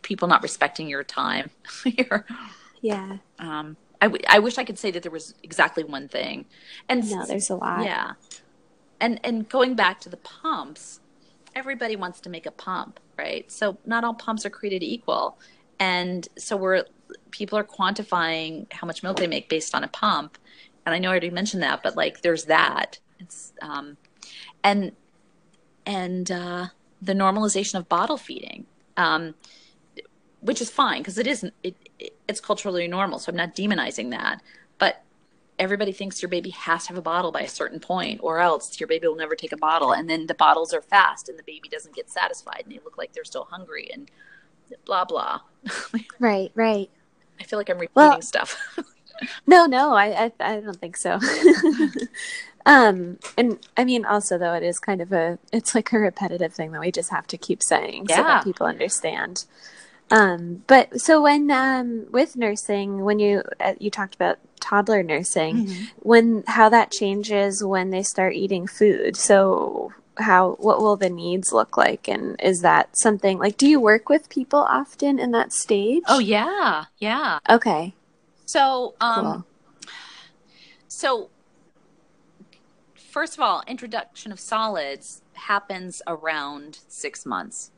[0.03, 1.51] people not respecting your time.
[1.85, 2.27] Your
[2.81, 3.19] yeah.
[3.39, 6.47] um I, w- I wish i could say that there was exactly one thing.
[6.89, 7.85] And No, there's a lot.
[7.85, 8.13] yeah.
[9.01, 11.01] And and going back to the pumps
[11.55, 13.51] everybody wants to make a pump right?
[13.53, 15.39] So not all pumps are created equal.
[15.79, 16.85] And so we're
[17.31, 20.39] people are quantifying how much milk they make based on a pump.
[20.87, 23.97] And i know i already mentioned that but like there's that it's um
[24.65, 24.93] and
[25.87, 26.67] and uh
[27.03, 28.67] the normalization of bottle feeding
[28.97, 29.35] um
[30.41, 34.11] which is fine because it isn't it, it it's culturally normal so i'm not demonizing
[34.11, 34.41] that
[34.79, 35.03] but
[35.59, 38.81] everybody thinks your baby has to have a bottle by a certain point or else
[38.81, 41.43] your baby will never take a bottle and then the bottles are fast and the
[41.45, 44.11] baby doesn't get satisfied and they look like they're still hungry and
[44.85, 45.41] blah blah
[46.19, 46.89] Right, right.
[47.39, 48.57] i feel like i'm repeating Well- stuff
[49.47, 51.19] No, no, I, I, I don't think so.
[52.67, 56.53] um, and I mean, also though, it is kind of a, it's like a repetitive
[56.53, 59.45] thing that we just have to keep saying so that people understand.
[60.11, 65.89] Um, but so when, um, with nursing, when you, uh, you talked about toddler nursing,
[66.01, 69.17] when, how that changes when they start eating food.
[69.17, 72.09] So how, what will the needs look like?
[72.09, 76.03] And is that something like, do you work with people often in that stage?
[76.09, 77.95] oh yeah yeah okay.
[78.45, 79.45] so um Cool.
[80.91, 81.31] So,
[83.11, 87.71] first of all, introduction of solids happens around six months,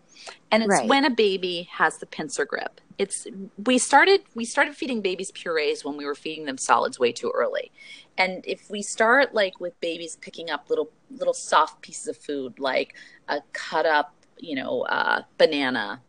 [0.51, 0.89] and it's Right.
[0.89, 2.80] when a baby has the pincer grip.
[2.99, 3.26] It's
[3.64, 7.33] we started we started feeding babies purees when we were feeding them solids way too
[7.35, 7.72] early,
[8.18, 12.59] and if we start like with babies picking up little little soft pieces of food
[12.59, 12.95] like
[13.28, 16.01] a cut up you know uh, banana.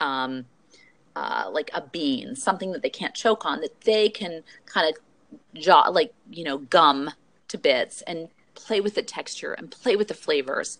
[0.00, 0.46] Um,
[1.16, 5.00] uh, like a bean, something that they can't choke on, that they can kind of
[5.54, 7.10] jaw like you know gum
[7.48, 10.78] to bits and play with the texture and play with the flavors.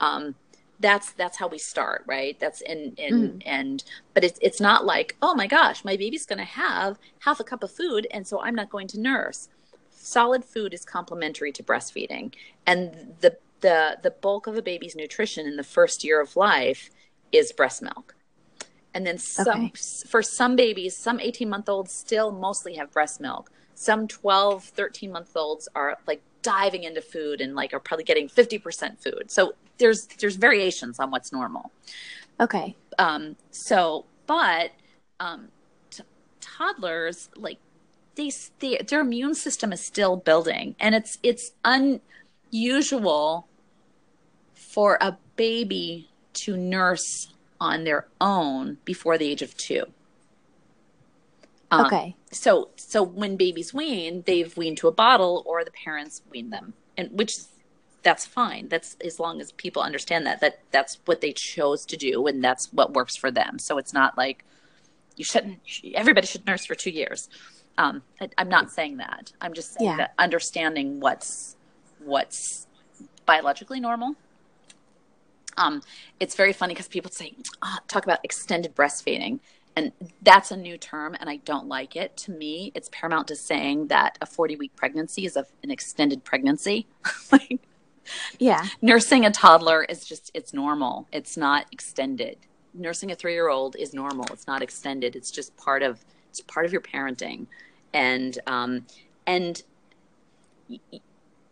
[0.00, 0.34] Um
[0.78, 2.38] that's that's how we start right?
[2.38, 3.82] That's in in and
[4.14, 7.44] but it's it's not like oh my gosh my baby's going to have half a
[7.44, 9.48] cup of food and so i'm not going to nurse.
[9.90, 12.34] Solid food is complementary to breastfeeding.
[12.66, 16.90] And the the the bulk of a baby's nutrition in the first year of life
[17.32, 18.14] is breast milk.
[18.94, 19.72] And then some Okay.
[20.08, 23.50] for some babies some 18 month olds still mostly have breast milk.
[23.74, 26.22] Some 12 13 month olds are like
[26.52, 29.40] diving into food and like are probably getting 50% food so
[29.78, 31.64] there's there's variations on what's normal
[32.44, 32.68] Okay.
[32.98, 34.70] um so but
[35.18, 35.40] um
[35.90, 36.02] t-
[36.40, 37.58] toddlers like
[38.16, 38.30] they,
[38.60, 43.46] they their immune system is still building and it's it's unusual
[44.74, 46.08] for a baby
[46.42, 47.08] to nurse
[47.60, 49.82] on their own before the age of 2
[51.70, 52.14] Um, Okay.
[52.36, 56.74] So so when babies wean they've weaned to a bottle or the parents wean them.
[56.96, 57.34] And which
[58.02, 58.68] that's fine.
[58.68, 62.42] That's as long as people understand that that that's what they chose to do and
[62.42, 63.58] that's what works for them.
[63.58, 64.44] So it's not like
[65.16, 65.58] you shouldn't
[65.94, 67.28] everybody should nurse for two years.
[67.78, 69.32] Um I, i'm not saying that.
[69.40, 69.96] I'm just saying Yeah.
[69.98, 71.56] that understanding what's
[71.98, 72.66] what's
[73.26, 74.14] biologically normal.
[75.56, 75.82] Um
[76.20, 79.40] it's very funny because people say oh, talk about extended breastfeeding
[79.76, 82.16] and that's a new term and i don't like it.
[82.18, 86.24] To me it's paramount to saying that a 40 week pregnancy is a, an extended
[86.24, 86.86] pregnancy.
[87.32, 87.60] Like
[88.38, 88.66] Yeah.
[88.82, 91.08] nursing a toddler is just it's normal.
[91.12, 92.38] It's not extended.
[92.74, 94.26] Nursing a three year old is normal.
[94.32, 95.16] It's not extended.
[95.16, 97.46] It's just part of it's part of your parenting.
[97.94, 98.86] And um
[99.26, 99.62] and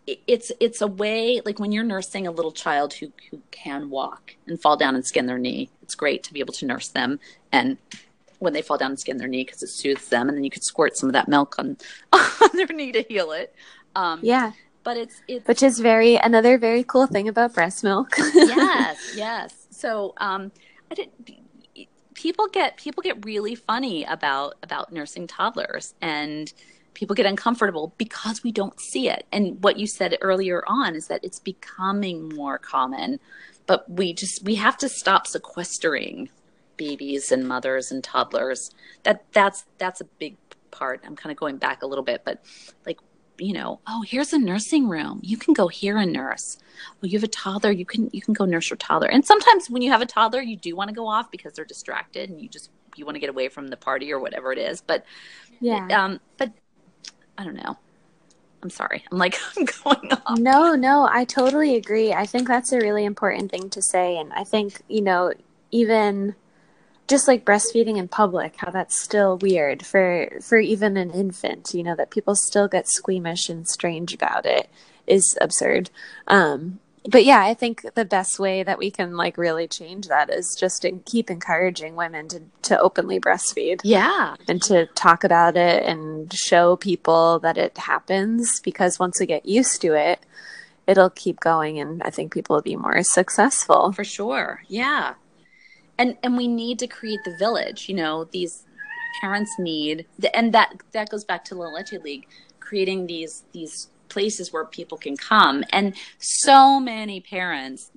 [0.07, 4.37] it's it's a way like when you're nursing a little child who who can walk
[4.47, 7.19] and fall down and skin their knee it's great to be able to nurse them
[7.53, 7.79] and
[8.45, 10.51] when they fall down and skin their knee because it soothes them and then you
[10.51, 11.77] could squirt some of that milk on
[12.13, 13.55] on their knee to heal it
[13.97, 14.53] um Yeah.
[14.85, 18.15] but it's it's Which is very another very cool thing about breast milk.
[18.35, 19.67] yes, yes.
[19.71, 20.53] So um,
[20.91, 21.31] I didn't.
[22.15, 26.53] People get people get really funny about about nursing toddlers, and
[26.95, 29.27] people get uncomfortable because we don't see it.
[29.33, 33.19] And what you said earlier on is that it's becoming more common,
[33.67, 36.29] but we just we have to stop sequestering
[36.77, 38.71] babies and mothers and toddlers.
[39.03, 40.37] That that's that's a big
[40.71, 41.03] part.
[41.07, 42.45] I'm kind of going back a little bit, but
[42.87, 42.99] like
[43.39, 45.21] you know, oh, here's a nursing room.
[45.23, 46.59] You can go here and nurse.
[47.03, 47.73] Oh, you have a toddler.
[47.73, 49.09] You can you can go nurse your toddler.
[49.09, 51.65] And sometimes when you have a toddler, you do want to go off because they're
[51.65, 54.59] distracted and you just you want to get away from the party or whatever it
[54.59, 54.81] is.
[54.81, 55.05] But
[55.61, 55.87] yeah.
[55.89, 56.53] um, but
[57.37, 57.77] I don't know.
[58.63, 59.05] I'm sorry.
[59.11, 60.39] I'm like I'm going off.
[60.39, 62.13] No, no, I totally agree.
[62.13, 65.33] I think that's a really important thing to say and I think, you know,
[65.71, 66.35] even
[67.07, 71.83] just like breastfeeding in public, how that's still weird for for even an infant, you
[71.83, 74.69] know, that people still get squeamish and strange about it
[75.07, 75.91] is absurd.
[76.27, 80.31] Um but yeah, I think the best way that we can like really change that
[80.31, 83.81] is just to keep encouraging women to to openly breastfeed.
[83.85, 84.37] Yeah.
[84.49, 89.45] And to talk about it and show people that it happens because once we get
[89.45, 90.21] used to it,
[90.87, 93.93] it'll keep going and I think people will be more successful.
[93.93, 94.63] For sure.
[94.69, 95.15] Yeah.
[95.99, 98.65] And and we need to create the village, you know, these
[99.21, 102.27] parents need and that that goes back to La Leche League,
[102.61, 107.91] creating these these places where people can come and so many parents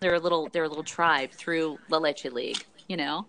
[0.00, 3.26] they're a little they're a little tribe through La Leche League, you know,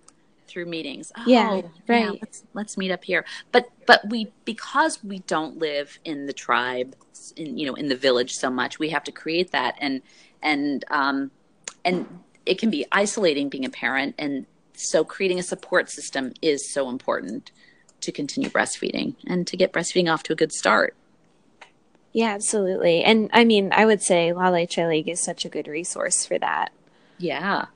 [0.48, 1.12] through meetings.
[1.18, 2.18] Oh, Yeah, right.
[2.22, 3.26] let's let's meet up here.
[3.52, 6.96] But but we because we don't live in the tribe,
[7.36, 10.02] in you know, in the village so much, we have to create that and
[10.42, 11.32] and um
[11.84, 12.08] and
[12.46, 16.90] it can be isolating being a parent and so creating a support system is so
[16.90, 17.52] important
[18.02, 20.96] to continue breastfeeding and to get breastfeeding off to a good start.
[22.14, 23.04] Yeah, absolutely.
[23.04, 26.38] And I mean, I would say La Leche League is such a good resource for
[26.40, 26.72] that.
[27.18, 27.68] Yeah.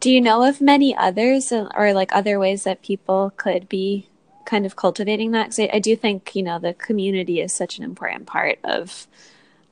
[0.00, 4.08] Do you know of many others uh, or like other ways that people could be
[4.44, 5.44] kind of cultivating that?
[5.46, 9.06] Because I, I do think, you know, the community is such an important part of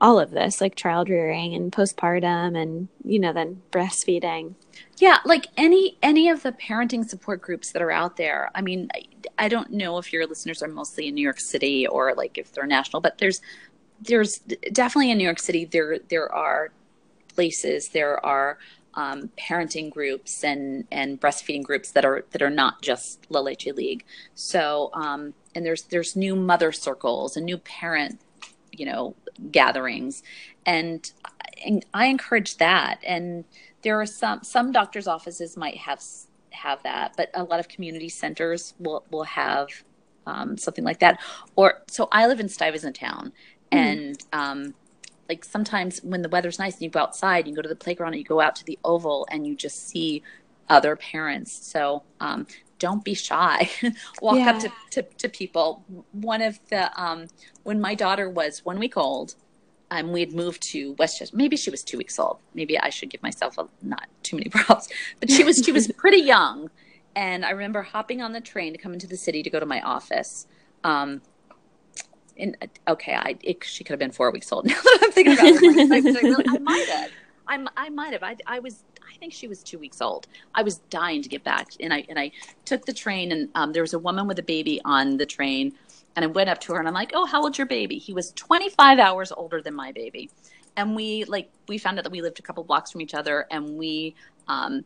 [0.04, 4.54] all of this, like child rearing and postpartum and, you know, then breastfeeding.
[4.98, 8.50] Yeah, like any any of the parenting support groups that are out there.
[8.54, 9.04] I mean, I,
[9.38, 12.52] I don't know if your listeners are mostly in New York City or like if
[12.52, 13.40] they're national, but there's
[13.98, 14.40] there's
[14.72, 16.70] definitely in New York City there there are
[17.34, 18.58] places there are
[18.92, 23.72] um, parenting groups and and breastfeeding groups that are that are not just La Leche
[23.74, 24.04] League.
[24.34, 28.20] So um, and there's there's new mother circles and new parent
[28.70, 29.14] you know
[29.50, 30.22] gatherings.
[30.66, 31.10] And,
[31.64, 33.00] and I encourage that.
[33.04, 33.44] And
[33.82, 36.02] there are some some doctors offices might have
[36.50, 39.68] have that but a lot of community centers will will have
[40.26, 41.20] um, something like that.
[41.56, 43.32] Or so I live in Stuyvesant town.
[43.70, 44.74] And um,
[45.28, 48.12] like sometimes when the weather's nice and you go outside, you go to the playground,
[48.12, 50.22] and you go out to the oval, and you just see
[50.68, 51.52] other parents.
[51.52, 52.46] So um,
[52.86, 53.58] don't be shy.
[54.22, 54.50] Walk Yeah.
[54.50, 55.84] up to, to, to people.
[56.12, 57.20] One of the um,
[57.68, 59.34] when my daughter was one week old,
[59.90, 61.36] um, we had moved to Westchester.
[61.36, 62.38] Maybe she was two weeks old.
[62.54, 64.88] Maybe I should give myself a, not too many props,
[65.20, 66.70] but she was she was pretty young.
[67.16, 69.66] And I remember hopping on the train to come into the city to go to
[69.66, 70.46] my office.
[70.82, 71.22] Um,
[72.36, 74.66] and uh, okay, I it, she could have been four weeks old.
[74.66, 77.10] Now that I'm thinking about it, like, I, really- I might have.
[77.46, 78.22] I'm, I might have.
[78.22, 78.84] I, I was.
[79.14, 80.26] I think she was two weeks old.
[80.54, 82.32] I was dying to get back, and I and I
[82.64, 85.72] took the train, and um, there was a woman with a baby on the train,
[86.16, 88.12] and I went up to her, and I'm like, "Oh, how old's your baby?" He
[88.12, 90.30] was 25 hours older than my baby,
[90.76, 93.46] and we like we found out that we lived a couple blocks from each other,
[93.50, 94.14] and we
[94.48, 94.84] um,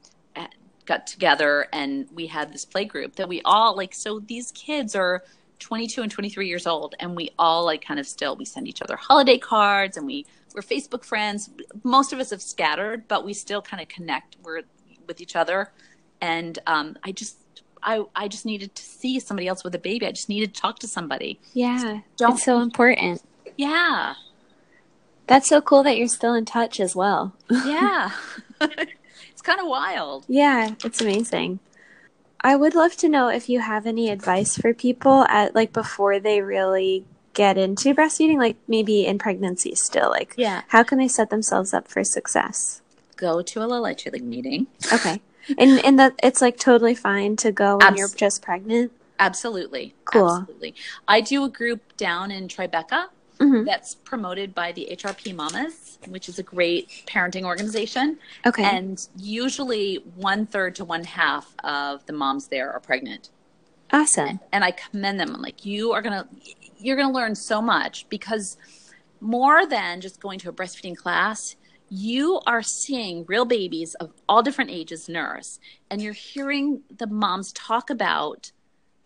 [0.85, 3.95] got together, and we had this play group that we all like.
[3.95, 5.23] So these kids are
[5.59, 8.81] 22 and 23 years old and we all like kind of still we send each
[8.81, 10.25] other holiday cards and we
[10.59, 11.51] we're facebook friends.
[11.85, 14.37] Most of us have scattered but we still kind of connect.
[14.43, 14.63] We're
[15.07, 15.73] with each other.
[16.21, 17.37] And um, i just
[17.81, 20.05] I, I just needed to see somebody else with a baby.
[20.05, 21.39] I just needed to talk to somebody.
[21.55, 23.23] Yeah, Don't- it's so important.
[23.57, 24.15] yeah.
[25.29, 27.35] That's so cool that you're still in touch as well.
[27.51, 28.11] yeah.
[29.31, 30.25] It's kind of wild.
[30.29, 31.61] Yeah, it's amazing.
[32.41, 36.19] I would love to know if you have any advice for people at like before
[36.19, 37.05] they really
[37.39, 40.11] get into breastfeeding, like maybe in pregnancy still.
[40.11, 42.83] Like, yeah how can they set themselves up for success?
[43.17, 45.21] go to a League meeting Okay,
[45.59, 48.93] and and that it's like totally fine to go when you're just pregnant.
[49.19, 50.29] absolutely Cool.
[50.37, 50.75] absolutely
[51.09, 53.07] i do a group down in tribeca
[53.41, 58.19] hmm that's promoted by the HRP Mamas, which is a great parenting organization.
[58.47, 59.87] Okay, And usually
[60.31, 63.31] one third to one half of the moms there are pregnant.
[63.93, 64.41] awesome.
[64.53, 65.35] And I commend them.
[65.35, 66.27] I'm like, you are gonna
[66.79, 68.57] you're gonna learn so much because
[69.21, 71.57] more than just going to a breastfeeding class,
[71.91, 75.59] you are seeing real babies of all different ages nurse,
[75.91, 78.53] and you're hearing the moms talk about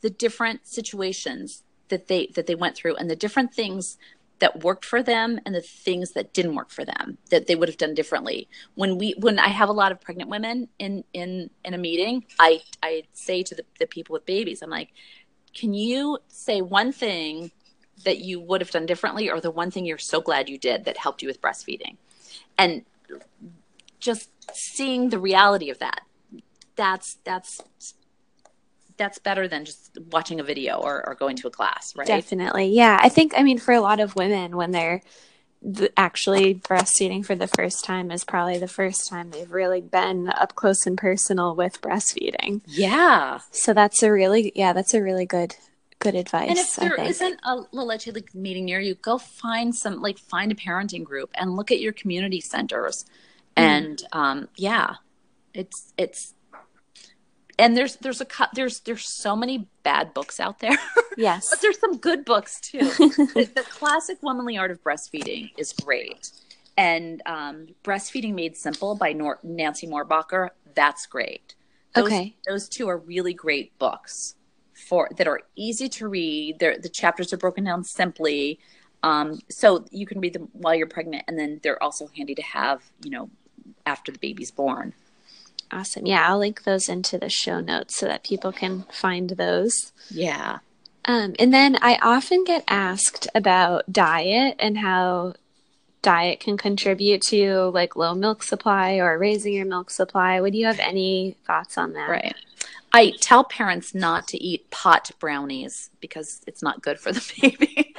[0.01, 3.99] the different situations that they that they went through and the different things
[4.41, 7.69] that worked for them and the things that didn't work for them that they would
[7.69, 8.49] have done differently.
[8.75, 12.25] When we when i have a lot of pregnant women in in in a meeting
[12.41, 14.93] i i say to the, the people with babies i'm like
[15.55, 17.53] can you say one thing
[18.05, 20.85] that you would have done differently or the one thing you're so glad you did
[20.85, 21.97] that helped you with breastfeeding
[22.59, 22.85] and
[24.01, 26.01] just seeing the reality of that
[26.77, 27.61] that's that's
[28.97, 32.07] that's better than just watching a video or, or going to a class, right?
[32.07, 32.69] Definitely.
[32.69, 32.99] Yeah.
[33.01, 35.03] I think, I mean, for a lot of women, when they're
[35.63, 40.29] th- actually breastfeeding for the first time, is probably the first time they've really been
[40.29, 42.61] up close and personal with breastfeeding.
[42.67, 43.41] Yeah.
[43.51, 45.57] So that's a really, yeah, that's a really good,
[46.03, 46.49] good advice.
[46.49, 50.55] And if there not a like meeting near you, go find some like find a
[50.55, 53.05] parenting group and look at your community centers.
[53.57, 53.63] Mm.
[53.63, 54.95] And um, yeah,
[55.55, 56.35] it's it's
[57.59, 60.77] and there's there's a cut there's there's so many bad books out there,
[61.17, 61.51] yes.
[61.51, 62.79] but there's some good books too.
[62.81, 66.31] the, the classic Womanly Art of Breastfeeding is great,
[66.77, 71.55] and um, Breastfeeding Made Simple by Nor- Nancy Mohrbacher that's great.
[71.95, 72.37] Those, Okay.
[72.47, 74.35] those two are really great books
[74.83, 76.59] for that are easy to read.
[76.59, 78.59] They're, the chapters are broken down simply,
[79.03, 82.43] um, so you can read them while you're pregnant, and then they're also handy to
[82.43, 83.31] have, you know,
[83.87, 84.95] after the baby's born.
[85.71, 86.07] Awesome.
[86.07, 86.29] Yeah.
[86.29, 89.93] I'll link those into the show notes so that people can find those.
[90.11, 90.59] Yeah.
[91.07, 95.35] Um, and then I often get asked about diet and how
[96.03, 100.41] diet can contribute to like low milk supply or raising your milk supply.
[100.41, 102.09] Would you have any thoughts on that?
[102.09, 102.37] Right.
[102.95, 107.95] I tell parents not to eat pot brownies because it's not good for the baby.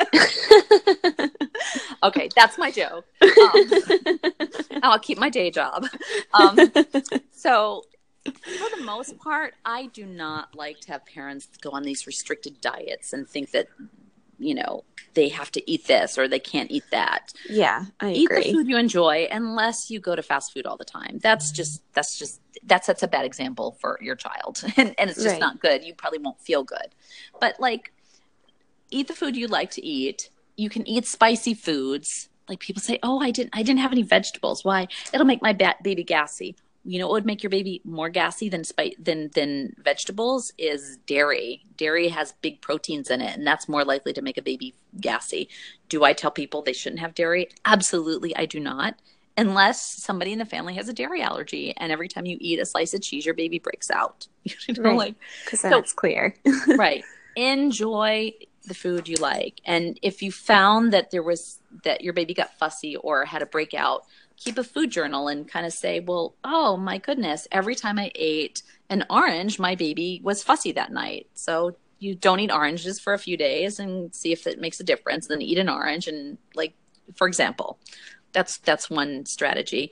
[2.04, 3.06] okay, that's my joke.
[3.22, 3.72] Um,
[4.84, 5.86] I'll keep my day job.
[6.34, 6.58] Um,
[7.32, 7.84] so,
[8.26, 12.62] for the most part, I do not like to have parents go on these restricted
[12.62, 13.68] diets and think that,
[14.40, 14.84] you know,
[15.14, 17.34] they have to eat this or they can't eat that.
[17.48, 18.44] Yeah, I Eat agree.
[18.44, 21.20] the food you enjoy unless you go to fast food all the time.
[21.22, 24.64] That's just that's just that sets a bad example for your child.
[24.78, 25.40] And and it's just Right.
[25.40, 25.84] not good.
[25.84, 26.88] You probably won't feel good.
[27.40, 27.94] But like
[28.90, 30.30] eat the food you like to eat.
[30.56, 32.30] You can eat spicy foods.
[32.50, 34.64] Like people say, "Oh, I didn't I didn't have any vegetables.
[34.66, 34.88] Why?
[35.14, 36.56] It'll make my ba- baby gassy."
[36.86, 40.98] You know what would make your baby more gassy than spi- than than vegetables is
[41.08, 41.64] dairy.
[41.78, 45.48] Dairy has big proteins in it, and that's more likely to make a baby gassy.
[45.90, 47.50] Do I tell people they shouldn't have dairy?
[47.66, 48.96] Absolutely, I do not.
[49.38, 52.66] Unless somebody in the family has a dairy allergy, and every time you eat a
[52.66, 54.28] slice of cheese, your baby breaks out.
[54.68, 54.98] You know, Right.
[54.98, 55.16] like
[55.46, 56.36] Because So- that's clear.
[56.78, 57.04] right
[57.36, 58.32] enjoy
[58.68, 62.54] the food you like and if you found that there was that your baby got
[62.60, 64.06] fussy or had a breakout
[64.44, 68.12] keep a food journal and kind of say well oh my goodness every time i
[68.16, 71.28] ate an orange my baby was fussy that night.
[71.34, 74.84] So you don't eat oranges for a few days and see if it makes a
[74.84, 76.74] difference then eat an orange and like
[77.16, 77.80] for example
[78.34, 79.92] that's that's one strategy.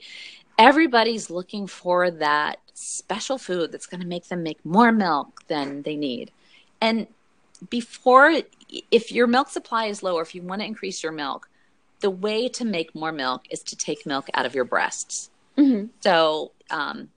[0.58, 5.82] Everybody's looking for that special food that's going to make them make more milk than
[5.82, 6.30] they need.
[6.80, 7.06] And
[7.70, 8.42] before
[8.90, 11.48] if your milk supply is low or if you want to increase your milk
[12.02, 15.30] the way to make more milk is to take milk out of your breasts.
[15.56, 17.08] Hmm so um,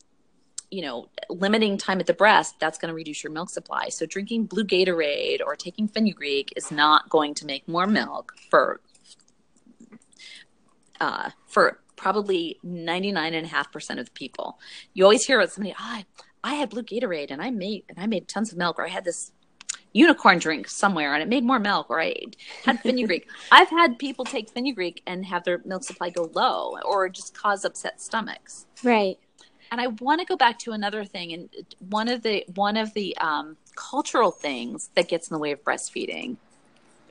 [0.72, 3.90] you know limiting time at the breast that's going to reduce your milk supply.
[3.90, 8.80] So drinking blue gatorade or taking fenugreek is not going to make more milk for
[10.99, 14.60] uh, for probably 99.5% of the people.
[14.94, 16.06] You always hear about somebody oh, I,
[16.44, 18.90] I had blue gatorade and i made and i made tons of milk or i
[18.90, 19.32] had this
[19.95, 22.15] unicorn drink somewhere and it made more milk or I
[22.65, 23.30] had fenugreek.
[23.51, 27.63] I've had people take fenugreek and have their milk supply go low or just cause
[27.63, 28.65] upset stomachs.
[28.84, 29.17] Right.
[29.72, 31.49] And I want to go back to another thing and
[31.89, 35.63] one of the one of the um, cultural things that gets in the way of
[35.63, 36.35] breastfeeding,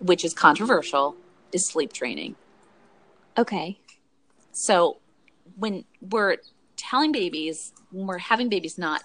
[0.01, 1.16] which is controversial,
[1.52, 2.36] is sleep training.
[3.39, 3.78] Okay.
[4.52, 4.98] So
[5.56, 6.36] when we're
[6.77, 9.05] telling babies, when we're having babies not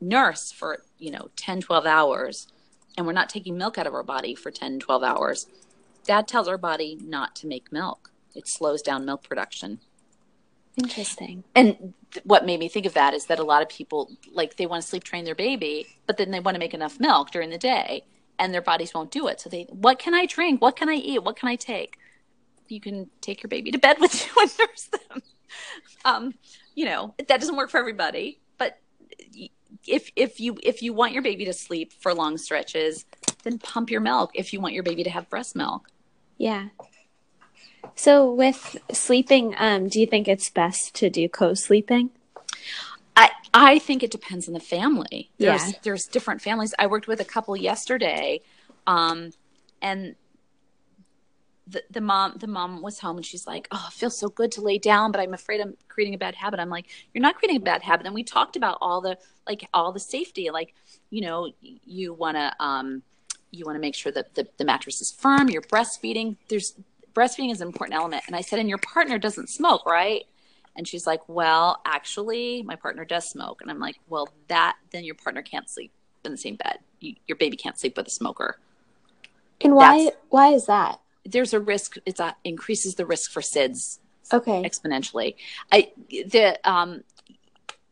[0.00, 2.51] nurse for, you know, 10, 12 hours,
[2.96, 5.46] and we're not taking milk out of our body for 10, 12 hours,
[6.06, 8.12] that tells our body not to make milk.
[8.34, 9.80] It slows down milk production.
[10.76, 11.44] Interesting.
[11.54, 14.56] And th- what made me think of that is that a lot of people, like,
[14.56, 17.30] they want to sleep train their baby, but then they want to make enough milk
[17.30, 18.04] during the day,
[18.38, 19.40] and their bodies won't do it.
[19.40, 20.62] So they, what can I drink?
[20.62, 21.22] What can I eat?
[21.22, 21.98] What can I take?
[22.68, 25.22] You can take your baby to bed with you and nurse them.
[26.06, 26.34] Um,
[26.74, 28.40] you know, that doesn't work for everybody,
[29.86, 33.04] if if you if you want your baby to sleep for long stretches,
[33.42, 34.30] then pump your milk.
[34.34, 35.88] If you want your baby to have breast milk,
[36.38, 36.68] Yeah.
[37.94, 42.10] So with sleeping, um, do you think it's best to do co-sleeping?
[43.16, 45.30] I I think it depends on the family.
[45.38, 45.78] There's Yeah.
[45.82, 46.74] there's different families.
[46.78, 48.40] I worked with a couple yesterday,
[48.86, 49.32] um,
[49.80, 50.14] and
[51.66, 54.50] the the mom the mom was home and she's like, "Oh, it feels so good
[54.52, 57.36] to lay down, but I'm afraid I'm creating a bad habit." I'm like, "You're not
[57.36, 60.74] creating a bad habit." And we talked about all the like all the safety, like
[61.10, 63.02] you know, you want to um,
[63.50, 65.48] you want to make sure that the, the mattress is firm.
[65.48, 66.36] You're breastfeeding.
[66.48, 66.74] There's
[67.14, 68.24] breastfeeding is an important element.
[68.26, 70.24] And I said, "And your partner doesn't smoke, right?"
[70.74, 75.04] And she's like, "Well, actually, my partner does smoke." And I'm like, "Well, that then
[75.04, 75.92] your partner can't sleep
[76.24, 76.78] in the same bed.
[77.00, 78.58] You, your baby can't sleep with a smoker.
[79.60, 81.00] And why That's- why is that?
[81.24, 81.96] There's a risk.
[82.06, 83.98] It's a, increases the risk for SIDS
[84.32, 84.62] Okay.
[84.62, 85.36] exponentially.
[85.70, 87.02] I the um,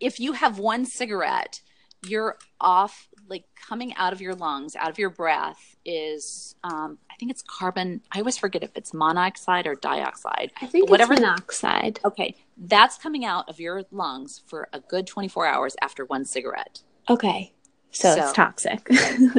[0.01, 1.61] if you have one cigarette,
[2.07, 7.15] you're off like coming out of your lungs, out of your breath is um, I
[7.21, 8.01] think it's carbon.
[8.11, 10.51] I always forget if it's monoxide or dioxide.
[10.61, 12.01] I think Whatever- it's monoxide.
[12.05, 16.81] Okay, that's coming out of your lungs for a good 24 hours after one cigarette.
[17.09, 17.53] Okay.
[17.93, 18.87] So, So- it's toxic.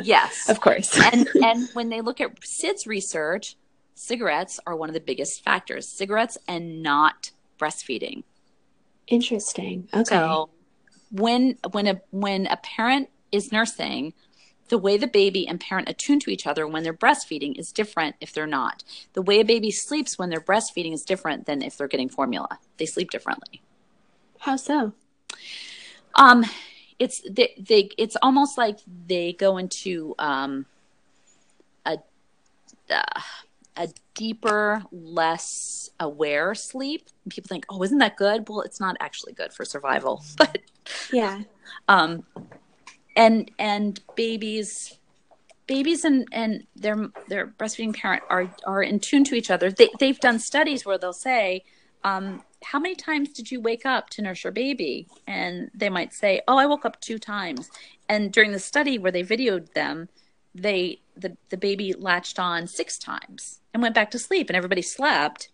[0.03, 0.49] Yes.
[0.49, 0.97] of course.
[1.13, 3.55] and and when they look at SIDS research,
[4.01, 5.87] cigarettes are one of the biggest factors.
[5.87, 8.23] Cigarettes and not breastfeeding.
[9.07, 9.87] Interesting.
[9.93, 10.03] Okay.
[10.03, 10.49] So
[11.11, 14.13] when when a when a parent is nursing,
[14.69, 18.15] the way the baby and parent attune to each other when they're breastfeeding is different
[18.19, 18.83] if they're not.
[19.13, 22.57] The way a baby sleeps when they're breastfeeding is different than if they're getting formula.
[22.77, 23.61] They sleep differently.
[24.39, 24.93] How so?
[26.15, 26.43] Um,
[26.97, 30.65] it's they, they it's almost like they go into um
[31.85, 31.97] a
[32.89, 33.21] uh,
[33.77, 37.07] a deeper, less aware sleep.
[37.29, 40.57] People think, "Oh, isn't that good?" Well, it's not actually good for survival, but
[41.11, 41.41] Yeah.
[41.87, 42.23] um
[43.15, 44.97] and and babies
[45.67, 49.89] babies and and their their breastfeeding parent are are in tune to each other they,
[49.99, 51.63] they've done studies where they'll say
[52.03, 56.13] um how many times did you wake up to nurse your baby and they might
[56.13, 57.69] say oh i woke up two times
[58.09, 60.09] and during the study where they videoed them
[60.53, 64.81] they the, the baby latched on six times and went back to sleep and everybody
[64.81, 65.49] slept.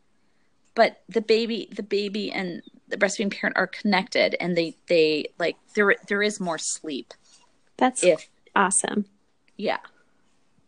[0.75, 5.57] But the baby the baby and the breastfeeding parent are connected and they they like
[5.75, 7.13] there there is more sleep.
[7.77, 9.05] That's if awesome.
[9.57, 9.79] yeah.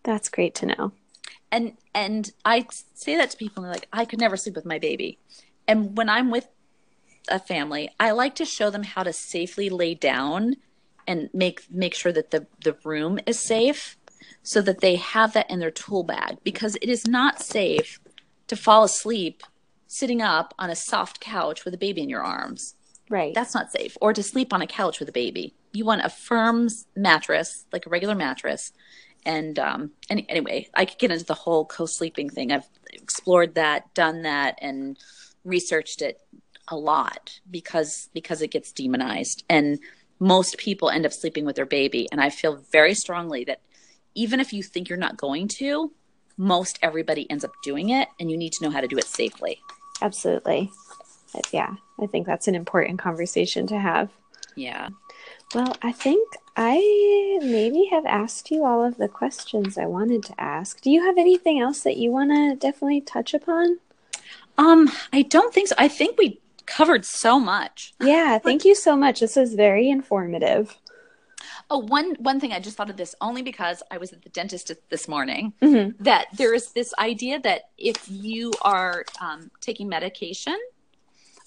[0.04, 0.92] That's great to know.
[1.52, 4.66] and and i say that to people and they're like i could never sleep with
[4.66, 5.18] my baby.
[5.68, 6.48] And when i'm with
[7.30, 10.56] a family i like to show them how to safely lay down
[11.06, 13.98] and make make sure that the the room is safe
[14.44, 18.00] so that they have that in their tool bag because it is not safe
[18.48, 19.44] to fall asleep
[19.88, 22.76] sitting up on a soft couch with a baby in your arms.
[23.10, 23.34] Right.
[23.34, 23.98] that's not safe.
[24.02, 25.56] Or to sleep on a couch with a baby.
[25.74, 28.72] You want a firm mattress like a regular mattress.
[29.26, 32.52] And um any, anyway i could get into the whole co-sleeping thing.
[32.52, 34.98] I've explored that done that and
[35.44, 36.22] researched it
[36.68, 39.44] a lot because because it gets demonized.
[39.50, 39.80] And
[40.20, 42.08] most people end up sleeping with their baby.
[42.12, 43.62] And i feel very strongly that
[44.16, 45.92] even if you think you're not going to
[46.38, 49.06] most everybody ends up doing it and you need to know how to do it
[49.06, 49.60] safely
[50.02, 50.72] Absolutely.
[51.36, 51.76] Uh, Yeah.
[52.02, 54.10] I think that's an important conversation to have.
[54.56, 54.90] yeah
[55.54, 60.40] Well, I think I maybe have asked you all of the questions I wanted to
[60.42, 60.82] ask.
[60.82, 63.80] Do you have anything else that you want to definitely touch upon?
[64.58, 65.76] Um, I don't think so.
[65.78, 67.94] I think we covered so much.
[68.02, 69.22] Yeah, thank you so much.
[69.22, 70.78] This was very informative.
[71.70, 74.30] Oh, one one thing I just thought of this only because I was at the
[74.30, 75.54] dentist this morning.
[75.62, 76.04] Mm-hmm.
[76.04, 80.58] That there is this idea that if you are um, taking medication,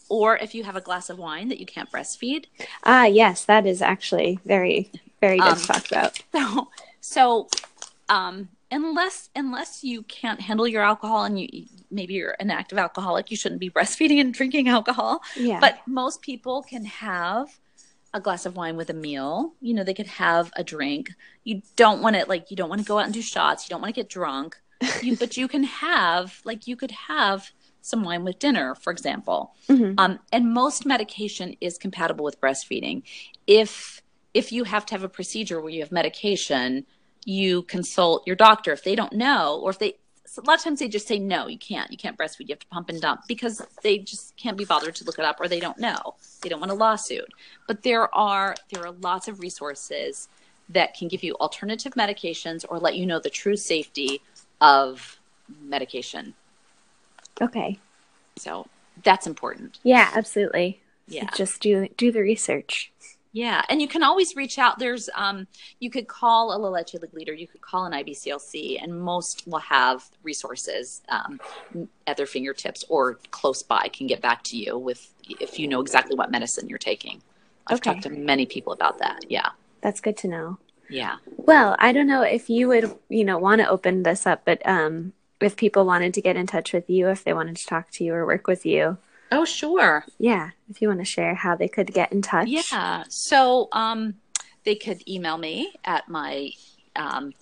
[0.08, 2.44] or if you have a glass of wine, that you can't breastfeed.
[2.84, 4.90] Ah, yes, that is actually very,
[5.20, 6.22] very good Um, to talk about.
[6.32, 6.68] So,
[7.00, 7.48] so
[8.08, 13.30] um, unless unless you can't handle your alcohol and you maybe you're an active alcoholic,
[13.30, 15.22] you shouldn't be breastfeeding and drinking alcohol.
[15.36, 15.60] Yeah.
[15.60, 17.58] But most people can have
[18.14, 19.54] a glass of wine with a meal.
[19.60, 21.10] You know, they could have a drink.
[21.44, 23.66] You don't want to like you don't want to go out and do shots.
[23.66, 24.56] You don't want to get drunk.
[25.02, 29.54] You but you can have like you could have some wine with dinner, for example.
[29.68, 29.94] Mhm.
[29.98, 33.02] Um, and most medication is compatible with breastfeeding.
[33.46, 34.02] If
[34.34, 36.86] if you have to have a procedure where you have medication,
[37.24, 38.72] you consult your doctor.
[38.72, 39.96] If they don't know, or if they
[40.38, 42.60] a lot of times they just say no, you can't, you can't breastfeed, you have
[42.60, 45.48] to pump and dump because they just can't be bothered to look it up or
[45.48, 46.14] they don't know.
[46.40, 47.28] They don't want a lawsuit.
[47.66, 50.28] But there are there are lots of resources
[50.68, 54.22] that can give you alternative medications or let you know the true safety
[54.60, 55.20] of
[55.60, 56.34] medication.
[57.40, 57.78] okay.
[58.36, 58.66] So
[59.04, 59.78] that's important.
[59.82, 60.80] Yeah, absolutely.
[61.08, 61.28] Yeah.
[61.34, 62.90] Just do do the research.
[63.34, 64.78] Yeah, and you can always reach out.
[64.78, 65.46] There's, um,
[65.80, 67.32] you could call a La Leche League leader.
[67.32, 71.40] You could call an IBCLC, and most will have resources um,
[72.06, 73.88] at their fingertips or close by.
[73.88, 77.22] Can get back to you with if you know exactly what medicine you're taking.
[77.66, 77.90] I've Okay.
[77.92, 79.20] talked to many people about that.
[79.30, 79.50] Yeah,
[79.80, 80.58] That's good to know.
[80.88, 81.16] yeah.
[81.26, 84.60] Well, I don't know if you would, you know, want to open this up, but
[84.66, 87.90] um if people wanted to get in touch with you, if they wanted to talk
[87.92, 88.98] to you or work with you,
[89.32, 90.04] Oh, sure.
[90.18, 92.48] yeah, if you want to share how they could get in touch.
[92.48, 93.04] Yeah.
[93.08, 94.14] So um,
[94.64, 96.50] they could email me at my
[96.96, 97.32] um,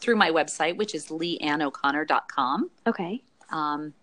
[0.00, 2.70] through my website, which is leanneoconnor.com.
[2.86, 3.22] Okay.
[3.50, 3.94] Um,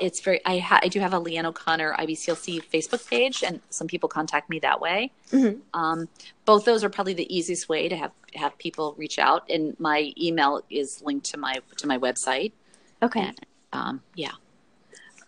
[0.00, 0.40] it's very.
[0.46, 4.48] I ha- I do have a Leanne O'Connor IBCLC Facebook page, and some people contact
[4.48, 5.12] me that way.
[5.30, 5.60] Mhm.
[5.74, 6.08] Um,
[6.46, 10.12] both those are probably the easiest way to have have people reach out, and my
[10.18, 12.52] email is linked to my to my website.
[13.02, 13.20] Okay.
[13.20, 13.40] And,
[13.74, 14.32] um, yeah,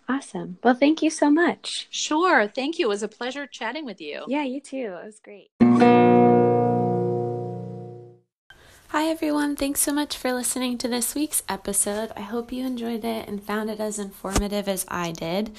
[0.08, 0.58] Awesome.
[0.62, 1.88] Well, thank you so much.
[1.90, 2.46] sure.
[2.48, 2.86] Thank you.
[2.86, 4.24] It was a pleasure chatting with you.
[4.28, 4.96] Yeah, you too.
[5.00, 5.50] It was great.
[8.88, 9.56] Hi, everyone.
[9.56, 12.12] Thanks so much for listening to this week's episode.
[12.16, 15.56] I hope you enjoyed it and found it as informative as I did.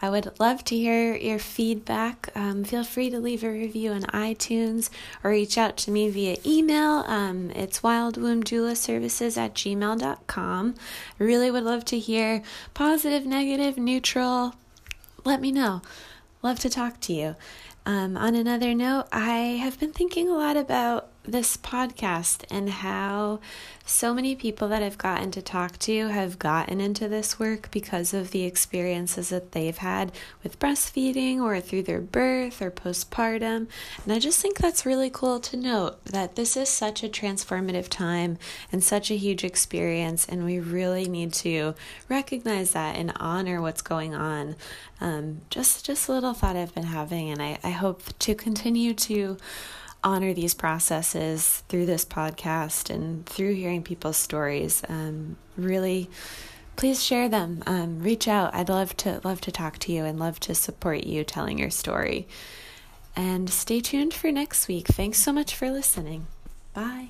[0.00, 2.30] I would love to hear your feedback.
[2.34, 4.90] Um, feel free to leave a review on iTunes
[5.24, 7.04] or reach out to me via email.
[7.06, 10.74] Um, it's wildwombdoulaservices at gmail.com.
[11.20, 12.42] I really would love to hear
[12.74, 14.54] positive, negative, neutral.
[15.24, 15.82] Let me know.
[16.42, 17.36] Love to talk to you.
[17.84, 23.38] Um, on another note, I have been thinking a lot about this podcast and how
[23.84, 28.12] so many people that I've gotten to talk to have gotten into this work because
[28.12, 33.66] of the experiences that they've had with breastfeeding or through their birth or postpartum.
[34.04, 37.88] And I just think that's really cool to note that this is such a transformative
[37.88, 38.38] time
[38.72, 41.74] and such a huge experience, and we really need to
[42.08, 44.56] recognize that and honor what's going on.
[45.00, 48.94] Um, just, just a little thought I've been having, and I, I hope to continue
[48.94, 49.36] to
[50.04, 54.82] honor these processes through this podcast and through hearing people's stories.
[54.88, 56.08] Um, really,
[56.76, 57.62] please share them.
[57.66, 58.54] Um, reach out.
[58.54, 61.70] I'd love to love to talk to you and love to support you telling your
[61.70, 62.26] story.
[63.16, 64.86] And stay tuned for next week.
[64.86, 66.28] Thanks so much for listening.
[66.72, 67.08] Bye.